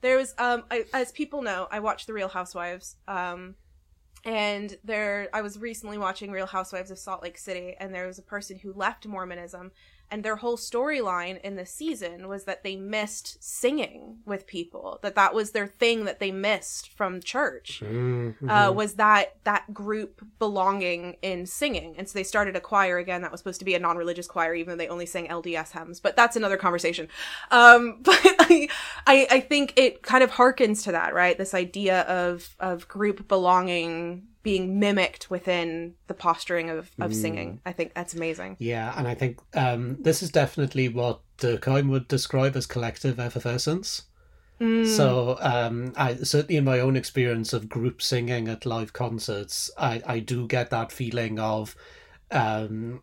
[0.00, 3.56] there was um I, as people know i watch the real housewives um
[4.24, 8.18] and there i was recently watching real housewives of salt lake city and there was
[8.18, 9.72] a person who left mormonism
[10.10, 15.14] and their whole storyline in the season was that they missed singing with people that
[15.14, 18.48] that was their thing that they missed from church Mm-hmm.
[18.50, 23.22] uh, was that that group belonging in singing, and so they started a choir again
[23.22, 26.00] that was supposed to be a non-religious choir, even though they only sang LDS hymns.
[26.00, 27.08] But that's another conversation.
[27.50, 28.68] Um, but I,
[29.06, 31.36] I, I think it kind of harkens to that, right?
[31.36, 37.60] This idea of of group belonging being mimicked within the posturing of of singing.
[37.66, 38.54] I think that's amazing.
[38.60, 44.02] Yeah, and I think um, this is definitely what Durkheim would describe as collective effervescence.
[44.60, 44.86] Mm.
[44.86, 50.00] So, um, I certainly in my own experience of group singing at live concerts, I,
[50.06, 51.74] I do get that feeling of,
[52.30, 53.02] um,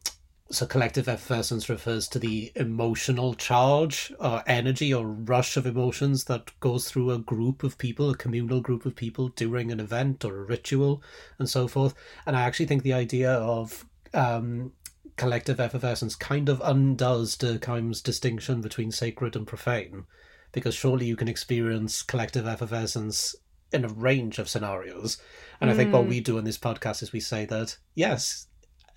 [0.54, 6.52] so collective effervescence refers to the emotional charge or energy or rush of emotions that
[6.60, 10.38] goes through a group of people, a communal group of people during an event or
[10.38, 11.02] a ritual,
[11.40, 11.94] and so forth.
[12.26, 14.72] And I actually think the idea of um,
[15.18, 20.06] collective effervescence kind of undoes Durkheim's distinction between sacred and profane
[20.52, 23.36] because surely you can experience collective effervescence
[23.72, 25.18] in a range of scenarios.
[25.60, 26.10] And I think what Mm.
[26.10, 28.48] we do in this podcast is we say that yes,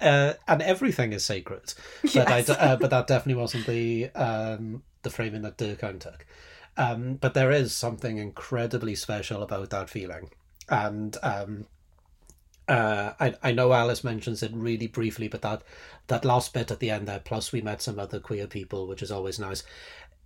[0.00, 1.74] uh, and everything is sacred.
[2.02, 2.46] But Yes.
[2.46, 6.26] d uh, but that definitely wasn't the um, the framing that Durkheim took.
[6.76, 10.30] Um, but there is something incredibly special about that feeling,
[10.68, 11.66] and um,
[12.68, 15.62] uh, I I know Alice mentions it really briefly, but that
[16.08, 19.02] that last bit at the end there, plus we met some other queer people, which
[19.02, 19.62] is always nice.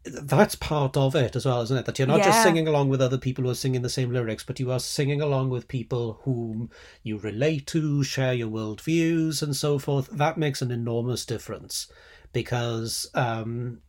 [0.04, 1.84] That's part of it as well, isn't it?
[1.84, 4.42] That you're not just singing along with other people who are singing the same lyrics,
[4.42, 6.70] but you are singing along with people whom
[7.02, 10.08] you relate to, share your worldviews, and so forth.
[10.10, 11.86] That makes an enormous difference
[12.32, 13.80] because um,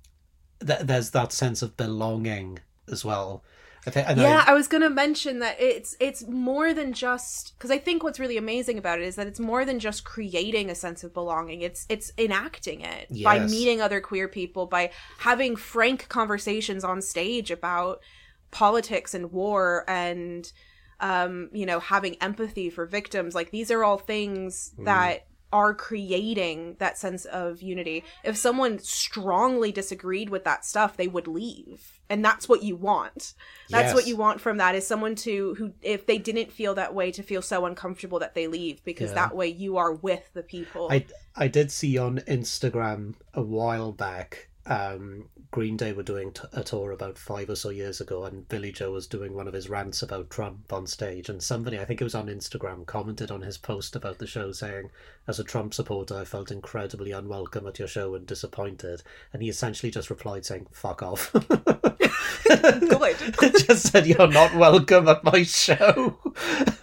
[0.66, 3.44] th- there's that sense of belonging as well.
[3.88, 7.72] I think, I- yeah, I was gonna mention that it's it's more than just because
[7.72, 10.76] I think what's really amazing about it is that it's more than just creating a
[10.76, 11.62] sense of belonging.
[11.62, 17.50] It's it's enacting it by meeting other queer people, by having frank conversations on stage
[17.50, 18.02] about
[18.52, 20.52] politics and war and
[21.00, 23.34] um, you know having empathy for victims.
[23.34, 24.86] Like these are all things Mm.
[24.86, 28.04] that are creating that sense of unity.
[28.24, 32.00] If someone strongly disagreed with that stuff, they would leave.
[32.10, 33.34] And that's what you want.
[33.70, 33.94] That's Yes.
[33.94, 37.12] what you want from that is someone to who if they didn't feel that way
[37.12, 39.16] to feel so uncomfortable that they leave because Yeah.
[39.16, 40.88] that way you are with the people.
[40.92, 44.50] I I did see on Instagram a while back.
[44.66, 48.48] Um, Green Day were doing t- a tour about five or so years ago, and
[48.48, 51.30] Billie Joe was doing one of his rants about Trump on stage.
[51.30, 54.52] And somebody, I think it was on Instagram, commented on his post about the show,
[54.52, 54.92] saying,
[55.28, 59.02] "As a Trump supporter, I felt incredibly unwelcome at your show and disappointed."
[59.34, 61.34] And he essentially just replied saying, "Fuck off."
[62.58, 63.36] Good.
[63.68, 66.18] just said, "You're not welcome at my show."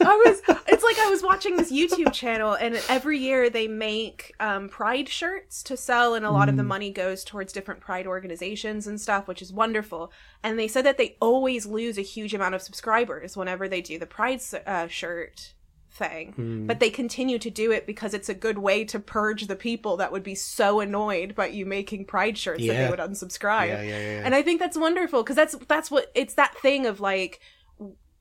[0.01, 4.33] I was it's like I was watching this YouTube channel and every year they make
[4.39, 8.07] um, pride shirts to sell and a lot of the money goes towards different pride
[8.07, 12.35] organizations and stuff which is wonderful and they said that they always lose a huge
[12.35, 15.55] amount of subscribers whenever they do the pride uh, shirt
[15.99, 16.67] thing.
[16.67, 19.97] But they continue to do it because it's a good way to purge the people
[19.99, 23.69] that would be so annoyed by you making pride shirts that they would unsubscribe.
[23.69, 24.23] Yeah, yeah, yeah.
[24.25, 27.41] and I think that's wonderful because that's that's what it's that thing of like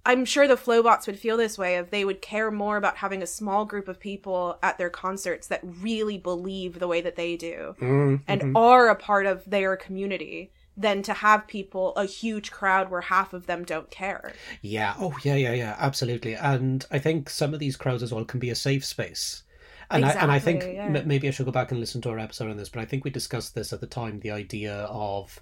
[0.05, 3.21] I'm sure the Flobots would feel this way if they would care more about having
[3.21, 7.35] a small group of people at their concerts that really believe the way that they
[7.35, 8.55] do Mm, and mhm.
[8.55, 13.33] are a part of their community than to have people a huge crowd where half
[13.33, 14.33] of them don't care.
[14.61, 14.93] Yeah.
[14.99, 15.75] Oh, yeah, yeah, yeah.
[15.79, 16.35] Absolutely.
[16.35, 19.43] And I think some of these crowds as well can be a safe space.
[19.89, 20.85] And I and I think yeah.
[20.85, 22.85] m- maybe I should go back and listen to our episode on this, but I
[22.85, 24.19] think we discussed this at the time.
[24.19, 25.41] The idea of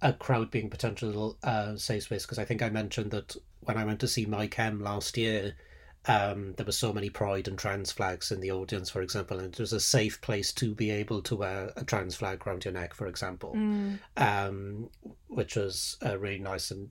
[0.00, 3.84] a crowd being potential uh, safe space because I think I mentioned that when I
[3.84, 5.54] went to see My Chem last year,
[6.06, 9.52] um, there were so many pride and trans flags in the audience, for example, and
[9.54, 12.74] it was a safe place to be able to wear a trans flag around your
[12.74, 13.52] neck, for example
[14.16, 14.90] um,
[15.28, 16.70] which was uh, really nice.
[16.70, 16.90] And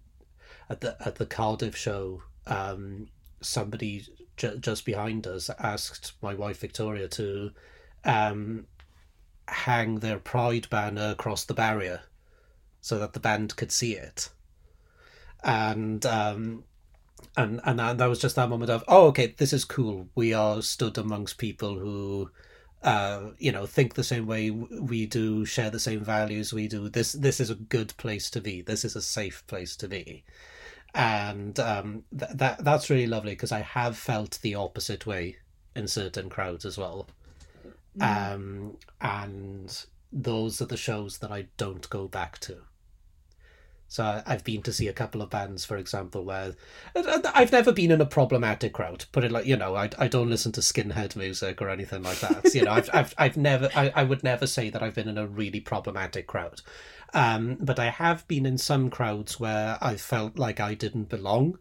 [0.69, 3.07] at the at the Cardiff show, um,
[3.41, 4.05] somebody
[4.37, 7.51] ju- just behind us asked my wife Victoria to
[8.05, 8.65] um,
[9.47, 12.01] hang their pride banner across the barrier
[12.79, 14.29] so that the band could see it.
[15.43, 16.63] And um,
[17.37, 20.07] and and that, that was just that moment of oh okay this is cool.
[20.15, 22.29] We are stood amongst people who
[22.83, 24.49] uh you know think the same way.
[24.51, 26.53] We do share the same values.
[26.53, 28.61] We do this this is a good place to be.
[28.61, 30.23] This is a safe place to be.
[30.93, 35.37] And um th- that that's really lovely because i have felt the opposite way
[35.75, 37.07] in certain crowds as well.
[37.99, 42.57] Um and those are the shows that i don't go back to
[43.91, 46.53] so I've been to see a couple of bands, for example, where
[46.95, 49.03] I've never been in a problematic crowd.
[49.11, 52.21] Put it like you know, I, I don't listen to skinhead music or anything like
[52.21, 52.55] that.
[52.55, 55.17] You know, I've I've I've never I, I would never say that I've been in
[55.17, 56.61] a really problematic crowd.
[57.13, 61.59] Um, but I have been in some crowds where I felt like I didn't belong.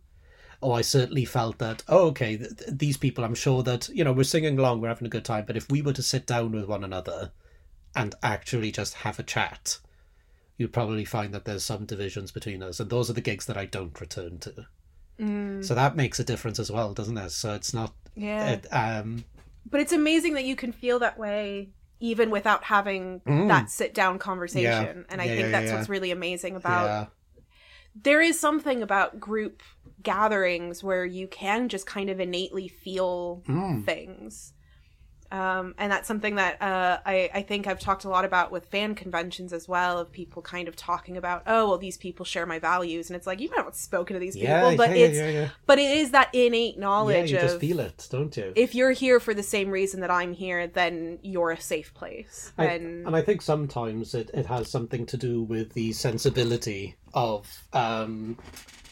[0.60, 4.12] Or I certainly felt that, oh, okay, th- these people, I'm sure that, you know,
[4.12, 6.52] we're singing along, we're having a good time, but if we were to sit down
[6.52, 7.32] with one another
[7.96, 9.78] and actually just have a chat,
[10.60, 13.56] you'd probably find that there's some divisions between us, and those are the gigs that
[13.56, 14.66] I don't return to.
[15.18, 17.30] Mm, So that makes a difference as well, doesn't it?
[17.30, 17.94] So it's not.
[18.14, 18.50] yeah.
[18.50, 19.24] It, um,
[19.68, 23.48] but it's amazing that you can feel that way even without having Mm.
[23.48, 24.64] that sit down conversation.
[24.98, 25.04] Yeah.
[25.08, 27.08] And I Yeah, think yeah, that's what's really amazing about
[27.94, 29.62] there is something about group
[30.02, 33.84] gatherings where you can just kind of innately feel Mm.
[33.84, 34.52] things.
[35.30, 38.66] Um, and that's something that uh, I, I think I've talked a lot about with
[38.66, 42.46] fan conventions as well, of people kind of talking about, oh, well, these people share
[42.46, 45.18] my values, and it's like you haven't spoken to these yeah, people, but yeah, it's
[45.18, 48.52] yeah, but it is that innate Yeah, knowledge you of just feel it, don't you?
[48.56, 52.52] if you're here for the same reason that I'm here, then you're a safe place.
[52.58, 56.96] I- and and I think sometimes it, it has something to do with the sensibility
[57.14, 58.36] of um,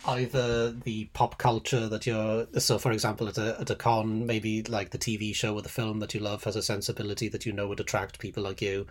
[0.08, 4.62] either the pop culture that you're so for example at a, at a con maybe
[4.64, 7.52] like the tv show or the film that you love has a sensibility that you
[7.52, 8.86] know would attract people like you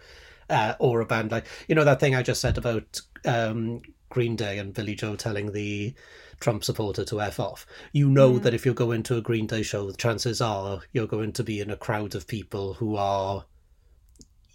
[0.49, 4.35] uh, or a band like you know that thing i just said about um, green
[4.37, 5.93] day and Billie Joe telling the
[6.39, 7.65] trump supporter to f off?
[7.91, 8.43] You know Mm.
[8.43, 11.43] that if you go into a green day show the chances are you're going to
[11.43, 13.45] be in a crowd of people who are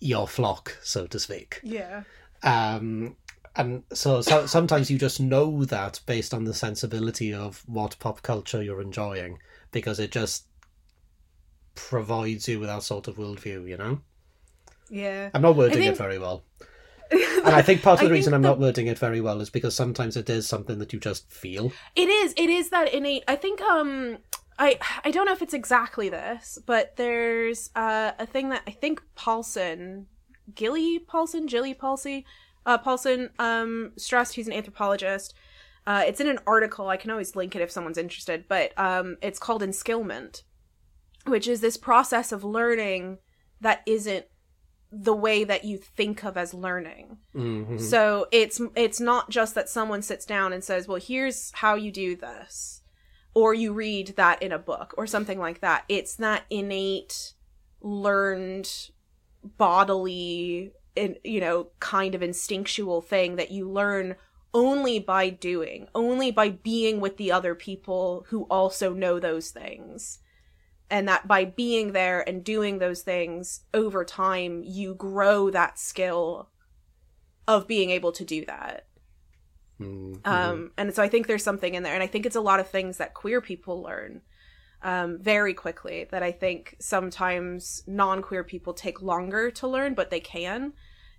[0.01, 1.61] your flock so to speak.
[1.63, 2.05] Yeah,
[2.43, 3.17] um
[3.55, 8.23] and so, so sometimes you just know that based on the sensibility of what pop
[8.23, 9.39] culture you're enjoying
[9.73, 10.47] because it just
[11.75, 14.01] provides you with that sort of worldview you know
[14.91, 15.31] yeah.
[15.33, 16.45] i'm not wording think- it very well
[17.11, 19.51] and i think part of the reason i'm the- not wording it very well is
[19.51, 22.33] because sometimes it is something that you just feel It is.
[22.37, 23.25] It is that innate.
[23.29, 23.61] I think.
[23.61, 24.19] Um.
[24.59, 28.71] I I don't know if it's exactly this, but there's uh, a thing that I
[28.71, 30.05] think Pálsson,
[30.55, 32.25] Gísli Pálsson, Jilly Paulsey,
[32.67, 34.35] uh, Pálsson um stressed.
[34.35, 35.35] He's an anthropologist.
[35.87, 36.89] Uh, it's in an article.
[36.89, 38.45] I can always link it if someone's interested.
[38.49, 40.43] But um, it's called enskillment,
[41.27, 43.19] which is this process of learning
[43.61, 44.27] that isn't
[44.95, 47.17] the way that you think of as learning.
[47.35, 47.81] Mhm.
[47.81, 51.91] So it's it's not just that someone sits down and says, "Well, here's how you
[51.91, 52.83] do this,"
[53.35, 55.85] or you read that in a book or something like that.
[55.89, 57.33] It's that innate,
[57.81, 58.91] learned,
[59.57, 64.17] bodily, in you know, kind of instinctual thing that you learn
[64.55, 70.19] only by doing, only by being with the other people who also know those things.
[70.91, 76.51] And that by being there and doing those things over time, you grow that skill
[77.49, 78.87] of being able to do that.
[79.81, 80.21] Mhm.
[80.27, 82.61] Um, and so I think there's something in there, and I think it's a lot
[82.61, 84.21] of things that queer people learn
[84.83, 86.07] um, very quickly.
[86.11, 90.73] That I think sometimes non-queer people take longer to learn, but they can.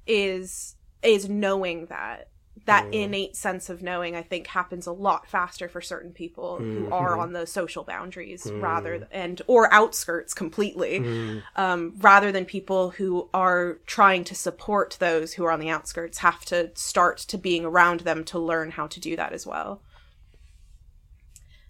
[0.06, 2.30] Is is knowing that
[2.66, 2.94] that Mm.
[2.94, 4.16] innate sense of knowing.
[4.16, 8.44] I think happens a lot faster for certain people who are on those social boundaries
[8.46, 8.62] Mm.
[8.62, 11.42] rather th- and or outskirts completely Mhm.
[11.56, 16.20] um, rather than people who are trying to support those who are on the outskirts
[16.20, 19.82] have to start to being around them to learn how to do that as well.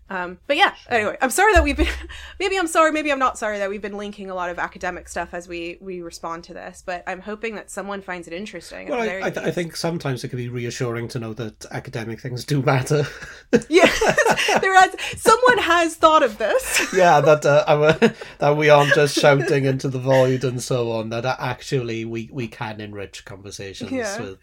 [0.10, 1.88] Um, but yeah, anyway, I'm sorry that we've been,
[2.40, 5.08] maybe I'm sorry, maybe I'm not sorry that we've been linking a lot of academic
[5.08, 8.90] stuff as we, we respond to this, but I'm hoping that someone finds it interesting.
[8.90, 12.46] Well, I, I, I think sometimes it can be reassuring to know that academic things
[12.46, 13.08] do matter.
[13.70, 13.86] yeah,
[14.62, 16.94] there has, someone has thought of this.
[16.94, 17.94] yeah, that uh, our,
[18.40, 21.10] that we aren't just shouting into the void and so on.
[21.10, 24.20] That uh, actually we, we can enrich conversations Yeah.
[24.22, 24.42] with,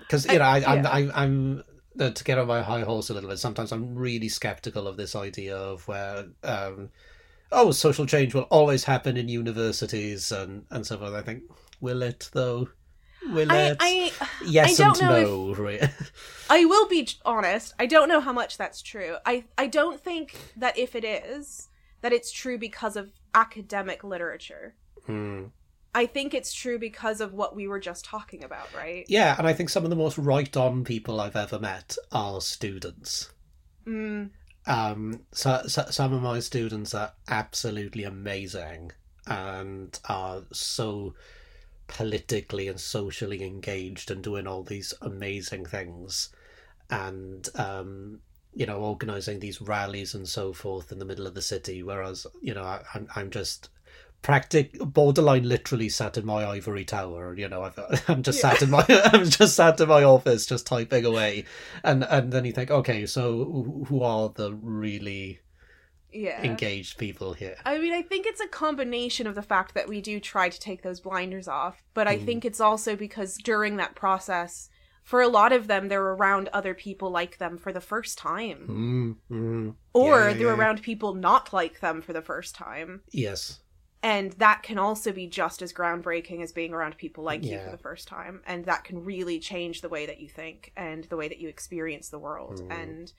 [0.00, 0.90] because you know I, I'm yeah.
[0.90, 1.64] I, I'm
[1.98, 3.38] uh, to get on my high horse a little bit.
[3.38, 6.26] Sometimes I'm really skeptical of this idea of where.
[6.42, 6.90] Um,
[7.52, 11.14] Oh, social change will always happen in universities and, and so forth.
[11.14, 11.44] I think,
[11.80, 12.68] will it though?
[13.28, 13.76] Will I, it?
[13.80, 14.12] I,
[14.44, 15.54] yes I don't and know no.
[15.54, 15.88] really.
[16.50, 17.74] I will be honest.
[17.78, 19.16] I don't know how much that's true.
[19.24, 21.68] I I don't think that if it is,
[22.02, 24.74] that it's true because of academic literature.
[25.06, 25.46] Hmm.
[25.96, 29.04] I think it's true because of what we were just talking about, right?
[29.08, 33.30] Yeah, and I think some of the most right-on people I've ever met are students.
[33.86, 34.30] Mm,
[34.66, 38.92] Um, so, so some of my students are absolutely amazing
[39.26, 41.14] and are so
[41.86, 46.30] politically and socially engaged and doing all these amazing things,
[46.90, 48.20] and um,
[48.54, 51.82] you know, organizing these rallies and so forth in the middle of the city.
[51.82, 53.70] Whereas, you know, I, I'm I'm just
[54.26, 58.50] practic borderline literally sat in my ivory tower you know I've, i'm just Yeah.
[58.50, 61.44] sat in my i'm just sat in my office just typing away
[61.84, 65.38] and and then you think okay so who- who are the really
[66.12, 66.42] yeah.
[66.42, 70.00] engaged people here I mean, I think it's a combination of the fact that we
[70.00, 72.24] do try to take those blinders off, but I Mm.
[72.26, 74.70] think it's also because during that process,
[75.02, 79.18] for a lot of them, they're around other people like them for the first time.
[79.30, 79.74] mm, mm.
[79.92, 80.54] Or Yeah, yeah, they're yeah.
[80.54, 83.02] around people not like them for the first time.
[83.12, 83.60] yes
[84.14, 87.70] and that can also be just as groundbreaking as being around people like you for
[87.76, 91.16] the first time and that can really change the way that you think and the
[91.20, 92.70] way that you experience the world Mm.
[92.82, 93.12] and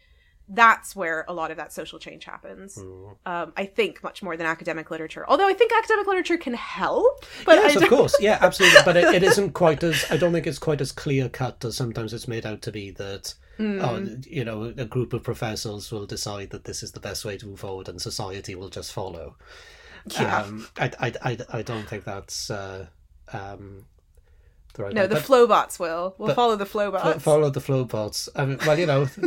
[0.49, 3.15] that's where a lot of that social change happens Mm.
[3.31, 7.25] um, i think much more than academic literature although i think academic literature can help
[7.45, 8.15] but yes, of course.
[8.27, 8.79] Yeah, absolutely.
[8.85, 10.05] But it, it isn't quite as.
[10.09, 12.85] I don't think it's quite as clear cut as sometimes it's made out to be.
[12.91, 13.81] That Mm.
[13.87, 13.97] oh,
[14.37, 17.47] you know, a group of professors will decide that this is the best way to
[17.47, 19.35] move forward, and society will just follow.
[20.13, 22.87] Yeah Um, I, I, I, I don't think that's uh,
[23.33, 23.85] um,
[24.73, 24.93] the right.
[24.93, 25.07] no way.
[25.07, 28.29] the But Flobots will we'll follow the Flobots fo- follow the Flobots.
[28.35, 29.07] I mean, well, you know.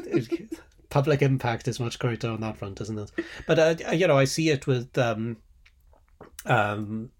[0.90, 3.12] Public impact is much greater on that front, isn't it?
[3.46, 5.36] But uh, you know, I see it with um,
[6.46, 7.10] um,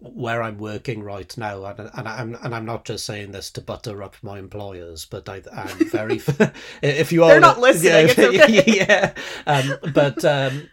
[0.00, 3.60] where I'm working right now, and and I'm and I'm not just saying this to
[3.60, 6.20] butter up my employers, but I, I'm very.
[6.82, 8.64] if you are, They're not listening, yeah, okay.
[8.66, 9.12] yeah.
[9.46, 10.68] Um, but um,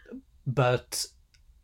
[0.47, 1.05] but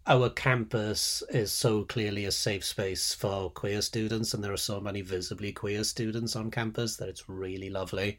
[0.07, 4.79] our campus is so clearly a safe space for queer students, and there are so
[4.79, 8.17] many visibly queer students on campus that it's really lovely.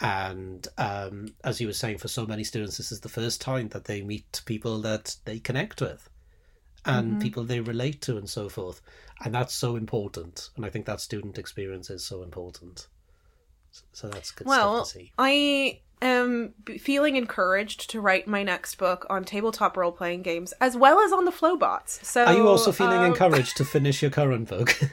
[0.00, 3.68] And um, as you were saying, for so many students, this is the first time
[3.68, 6.08] that they meet people that they connect with
[6.86, 7.20] and Mhm.
[7.20, 8.80] people they relate to and so forth.
[9.22, 10.48] And that's so important.
[10.56, 12.88] And I think that student experience is so important.
[13.92, 15.12] So- that's good Well, stuff to see.
[15.18, 20.76] I am feeling encouraged to write my next book on tabletop role playing games as
[20.76, 22.04] well as on the Flobots.
[22.06, 24.78] So Are you also feeling um, encouraged to finish your current book?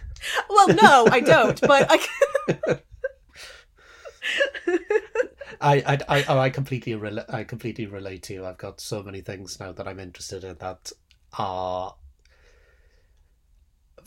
[0.50, 1.62] Well, no, I don't.
[1.62, 2.80] But I.
[5.62, 8.46] I, I, I, oh, I completely, rela- I completely relate to you.
[8.46, 10.92] I've got so many things now that I'm interested in that
[11.38, 11.96] are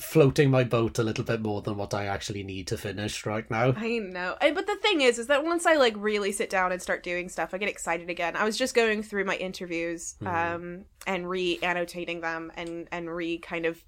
[0.01, 3.48] floating my boat a little bit more than what I actually need to finish right
[3.51, 3.74] now.
[3.76, 4.36] I know.
[4.40, 7.28] But the thing is, is that once I like really sit down and start doing
[7.28, 8.34] stuff, I get excited again.
[8.34, 10.26] I was just going through my interviews, Mhm.
[10.55, 13.84] um, and re-annotating them and and re kind of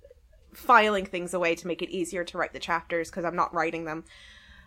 [0.53, 3.87] filing things away to make it easier to write the chapters because I'm not writing
[3.87, 4.05] them.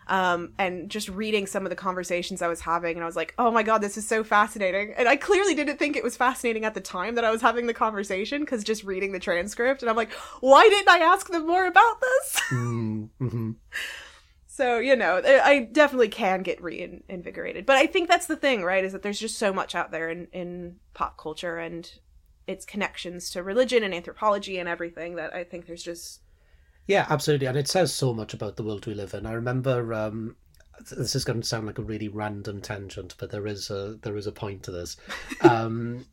[0.08, 3.34] Um, and just reading some of the conversations I was having, and I was like,
[3.38, 4.94] oh my god, this is so fascinating.
[4.96, 7.66] And I clearly didn't think it was fascinating at the time that I was having
[7.66, 11.46] the conversation because just reading the transcript, and I'm like, why didn't I ask them
[11.46, 12.42] more about this?
[12.56, 13.52] Mm-hmm.
[14.56, 17.66] So, you know, I definitely can get reinvigorated.
[17.66, 18.84] But I think that's the thing, right?
[18.84, 21.90] Is that there's just so much out there in, in pop culture and
[22.46, 26.22] its connections to religion and anthropology and everything that I think there's just.
[26.86, 27.46] Yeah, absolutely.
[27.46, 29.26] And it says so much about the world we live in.
[29.26, 29.92] I remember.
[29.92, 30.36] Um,
[30.90, 34.16] this is going to sound like a really random tangent, but there is a there
[34.16, 34.96] is a point to this.
[35.42, 36.06] Um,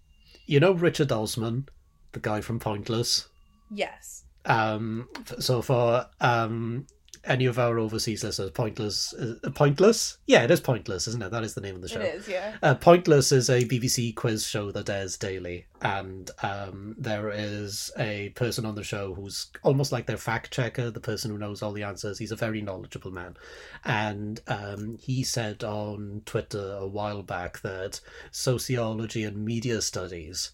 [0.46, 1.68] you know Richard Osman,
[2.12, 3.28] the guy from Pointless.
[3.72, 4.24] Yes.
[4.46, 5.08] Um,
[5.40, 6.88] so for um,
[7.26, 11.32] any of our overseas listeners, Pointless, uh, Pointless, yeah, it is Pointless, isn't it?
[11.32, 12.02] That is the name of the show.
[12.02, 12.56] It is, yeah.
[12.62, 18.30] Uh, Pointless is a BBC quiz show that airs daily, and um, there is a
[18.30, 21.72] person on the show who's almost like their fact checker, the person who knows all
[21.72, 22.20] the answers.
[22.20, 23.38] He's a very knowledgeable man,
[23.86, 28.02] and um, he said on Twitter a while back that
[28.32, 30.52] sociology and media studies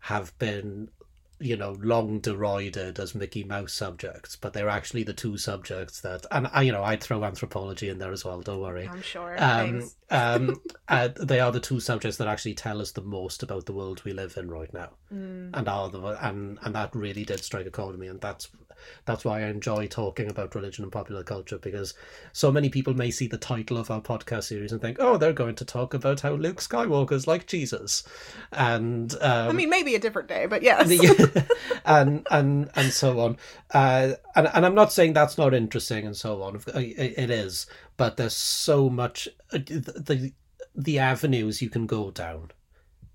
[0.00, 0.88] have been
[1.40, 6.26] you know, long derided as Mickey Mouse subjects, but they're actually the two subjects that,
[6.30, 8.40] and I, you know, I'd throw anthropology in there as well.
[8.40, 8.88] Don't worry.
[8.88, 9.36] I'm sure.
[9.38, 13.66] Um, um, uh, they are the two subjects that actually tell us the most about
[13.66, 15.50] the world we live in right now, mm.
[15.54, 18.48] and are the and and that really did strike a chord with me, and that's
[19.04, 21.94] that's why I enjoy talking about religion and popular culture because
[22.32, 25.32] so many people may see the title of our podcast series and think, oh, they're
[25.32, 28.04] going to talk about how Luke Skywalker's like Jesus,
[28.52, 30.90] and um, I mean maybe a different day, but yes,
[31.84, 33.36] and and and so on.
[33.72, 36.60] Uh, and and I'm not saying that's not interesting and so on.
[36.74, 37.66] It is,
[37.96, 40.32] but there's so much uh, the
[40.74, 42.52] the avenues you can go down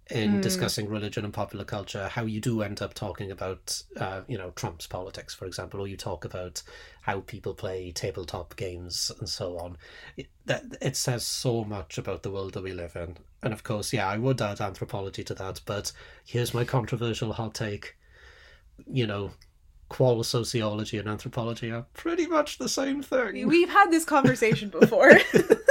[0.10, 0.41] in mm.
[0.41, 4.51] discussing religion and popular culture how you do end up talking about uh, you know
[4.51, 6.62] trump's politics for example or you talk about
[7.01, 9.78] how people play tabletop games and so on.
[10.18, 13.18] It, that it says so much about the world that we live in.
[13.41, 15.91] And of course yeah i would add anthropology to that but
[16.26, 17.95] here's my controversial hot take.
[18.86, 19.32] You know
[19.94, 23.48] qual sociology and anthropology are pretty much the same thing.
[23.48, 25.12] We've had this conversation before.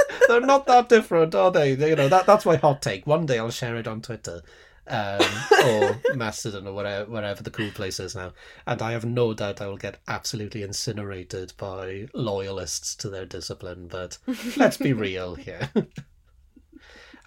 [0.29, 1.73] They're not that different, are they?
[1.73, 3.05] You know, that that's my hot take.
[3.05, 4.41] One day I'll share it on Twitter.
[4.87, 5.21] Um,
[5.65, 8.31] or Mastodon or whatever, whatever the cool place is now.
[8.65, 13.87] And I have no doubt I will get absolutely incinerated by loyalists to their discipline.
[13.89, 14.17] But
[14.55, 15.69] let's be real here.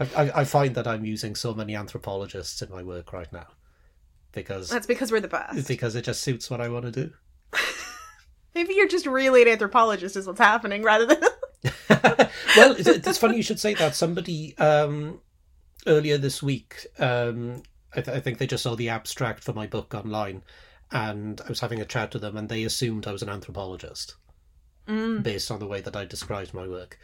[0.01, 3.49] I, I find that I'm using so many anthropologists in my work right now
[4.37, 5.67] because that's because we're the best.
[5.67, 7.13] Because it just suits what I want to do.
[8.55, 11.19] Maybe you're just really an anthropologist, is what's happening, rather than.
[12.57, 13.97] well, it's funny you should say that.
[13.97, 15.21] Somebody um,
[15.87, 17.63] earlier this week, um,
[17.95, 20.43] I, th- I think they just saw the abstract for my book online,
[20.93, 24.15] and I was having a chat with them, and they assumed I was an anthropologist
[24.87, 25.23] mm.
[25.23, 26.99] based on the way that I described my work.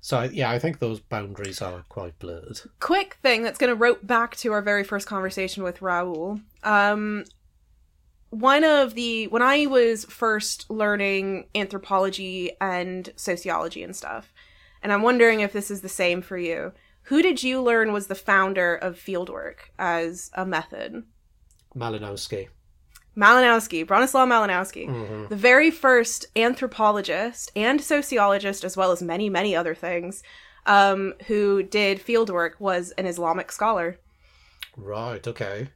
[0.00, 2.60] So yeah, I think those boundaries are quite blurred.
[2.80, 6.40] Quick thing that's going to rope back to our very first conversation with Raoul.
[6.62, 7.24] Um,
[8.30, 14.32] one of the when I was first learning anthropology and sociology and stuff,
[14.82, 16.72] and I'm wondering if this is the same for you.
[17.04, 21.02] Who did you learn was the founder of fieldwork as a method?
[21.74, 22.48] Malinowski.
[23.16, 25.26] Malinowski, Bronislaw Malinowski, mm-hmm.
[25.28, 30.22] the very first anthropologist and sociologist, as well as many, many other things,
[30.66, 33.98] um, who did fieldwork, was an Islamic scholar.
[34.76, 35.26] Right.
[35.26, 35.68] Okay.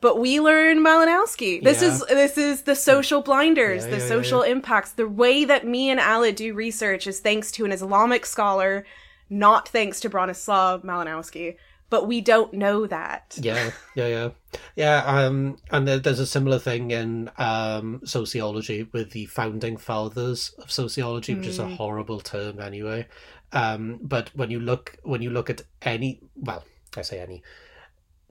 [0.00, 1.62] But we learn Malinowski.
[1.62, 1.88] This yeah.
[1.88, 4.92] is this is the social blinders, yeah, the yeah, social impacts.
[4.92, 8.86] The way that me and Aled do research is thanks to an Islamic scholar,
[9.28, 11.56] not thanks to Bronislaw Malinowski
[11.88, 13.38] but we don't know that.
[13.40, 14.28] Yeah, yeah, yeah,
[14.74, 15.04] yeah.
[15.04, 21.34] Um, and there's a similar thing in um sociology with the founding fathers of sociology,
[21.34, 21.38] mm.
[21.38, 21.76] which is a mm.
[21.76, 23.06] horrible term anyway.
[23.52, 26.64] Um, but when you look when you look at any, well,
[26.96, 27.42] I say any,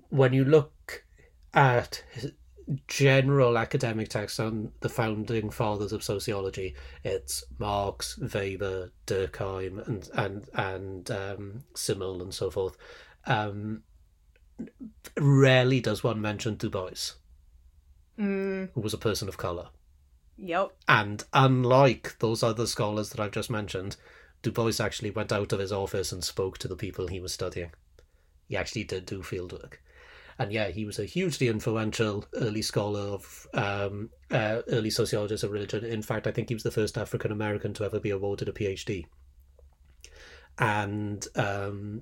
[0.09, 1.03] when you look
[1.53, 2.03] at
[2.87, 10.49] general academic texts on the founding fathers of sociology, it's Marx, Weber, Durkheim, and and
[10.55, 12.75] and um, Simmel, and so forth
[13.25, 13.83] um,
[15.17, 17.13] rarely does one mention Du Bois,
[18.19, 18.69] mm.
[18.73, 19.67] who was a person of colour.
[20.37, 20.71] Yep.
[20.87, 23.95] And unlike those other scholars that I've just mentioned,
[24.41, 27.33] Du Bois actually went out of his office and spoke to the people he was
[27.33, 27.71] studying.
[28.47, 29.75] He actually did do fieldwork.
[30.37, 35.51] And yeah, he was a hugely influential early scholar of um, uh, early sociologist of
[35.51, 35.85] religion.
[35.85, 38.51] In fact, I think he was the first African American to ever be awarded a
[38.51, 39.05] PhD.
[40.59, 42.01] And um,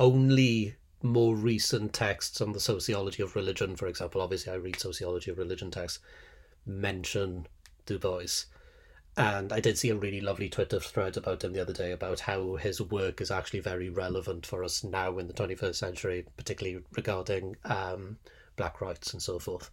[0.00, 4.20] only more recent texts on the sociology of religion, for example.
[4.20, 6.00] Obviously, I read sociology of religion texts.
[6.66, 7.46] mention
[7.86, 8.44] Du Bois.
[9.16, 12.20] And I did see a really lovely Twitter thread about him the other day about
[12.20, 16.82] how his work is actually very relevant for us now in the 21st century, particularly
[16.96, 18.18] regarding um,
[18.56, 19.70] black rights and so forth.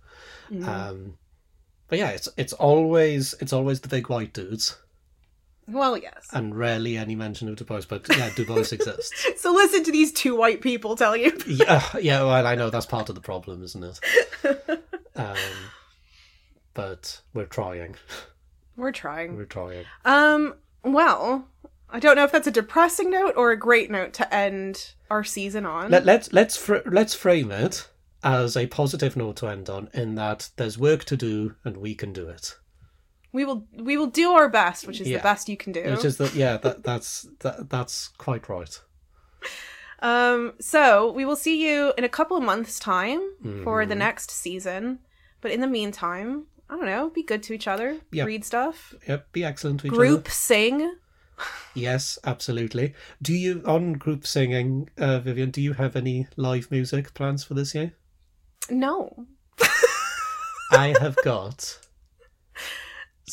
[0.67, 1.17] Um,
[1.88, 4.78] but yeah, it's it's always it's always the big white dudes,
[5.68, 6.28] Well, yes.
[6.32, 7.82] and rarely any mention of Du Bois.
[7.89, 9.28] But yeah, Du Bois exists.
[9.38, 11.38] So listen to these two white people tell you.
[11.47, 12.24] yeah, yeah.
[12.24, 13.99] Well, I know that's part of the problem, isn't it?
[15.15, 15.36] Um,
[16.76, 17.95] but we're trying.
[18.76, 19.36] We're trying.
[19.36, 19.86] We're trying.
[20.05, 20.53] Um,
[20.84, 21.47] well,
[21.89, 25.24] I don't know if that's a depressing note or a great note to end our
[25.24, 25.89] season on.
[25.89, 27.89] Let, let's let's fr- let's frame it
[28.24, 31.95] as a positive note to end on, in that there's work to do and we
[31.95, 32.55] can do it.
[33.32, 35.17] We will we will do our best, which is Yeah.
[35.17, 35.84] the best you can do.
[35.84, 38.80] Which is that yeah, that that's that, that's quite right.
[39.99, 43.19] Um, so we will see you in a couple of months' time
[43.63, 43.89] for Mm-hmm.
[43.89, 44.99] the next season.
[45.41, 48.25] But in the meantime, I don't know, be good to each other, Yeah.
[48.25, 50.30] read stuff, Yep, be excellent to each group other.
[50.32, 50.95] sing.
[51.75, 52.93] Yes, absolutely.
[53.21, 55.51] Do you on group singing, uh, Vivian?
[55.51, 57.93] Do you have any live music plans for this year?
[58.71, 59.28] No.
[60.71, 61.80] I have got.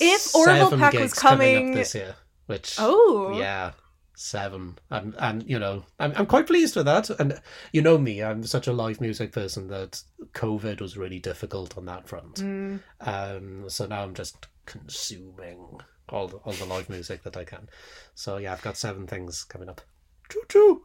[0.01, 2.17] If Orville Peck was coming coming- up this year,
[2.47, 3.37] which Oh.
[3.39, 3.73] yeah,
[4.17, 7.11] seven, and and you know, I'm I'm quite pleased with that.
[7.11, 7.41] And
[7.73, 11.85] you know me, I'm such a live music person that COVID was really difficult on
[11.87, 12.37] that front.
[12.37, 12.81] Mm.
[13.01, 17.69] Um, so now I'm just consuming all the, all the live music that I can.
[18.15, 19.81] So yeah, I've got seven things coming up.
[20.29, 20.83] Choo choo.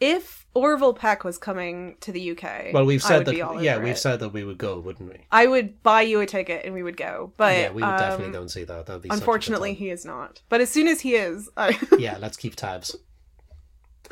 [0.00, 3.62] If Orville Peck was coming to the UK, Well, we've I said would that.
[3.62, 3.98] Yeah, we've it.
[3.98, 5.26] said that we would go, wouldn't we?
[5.30, 7.32] I would buy you a ticket and we would go.
[7.36, 8.86] But yeah, we would definitely um, go and see that.
[8.86, 10.40] That'd be such a good Unfortunately, he is not.
[10.48, 11.78] But as soon as he is, I...
[11.98, 12.96] yeah, let's keep tabs,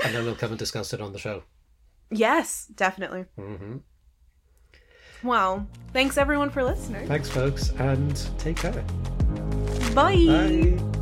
[0.04, 1.42] and then we'll come and discuss it on the show.
[2.10, 3.24] yes, definitely.
[3.36, 3.78] hmm
[5.22, 7.08] Well, thanks everyone for listening.
[7.08, 8.84] Thanks, folks, and take care.
[9.94, 10.26] Bye.
[10.26, 10.97] Bye.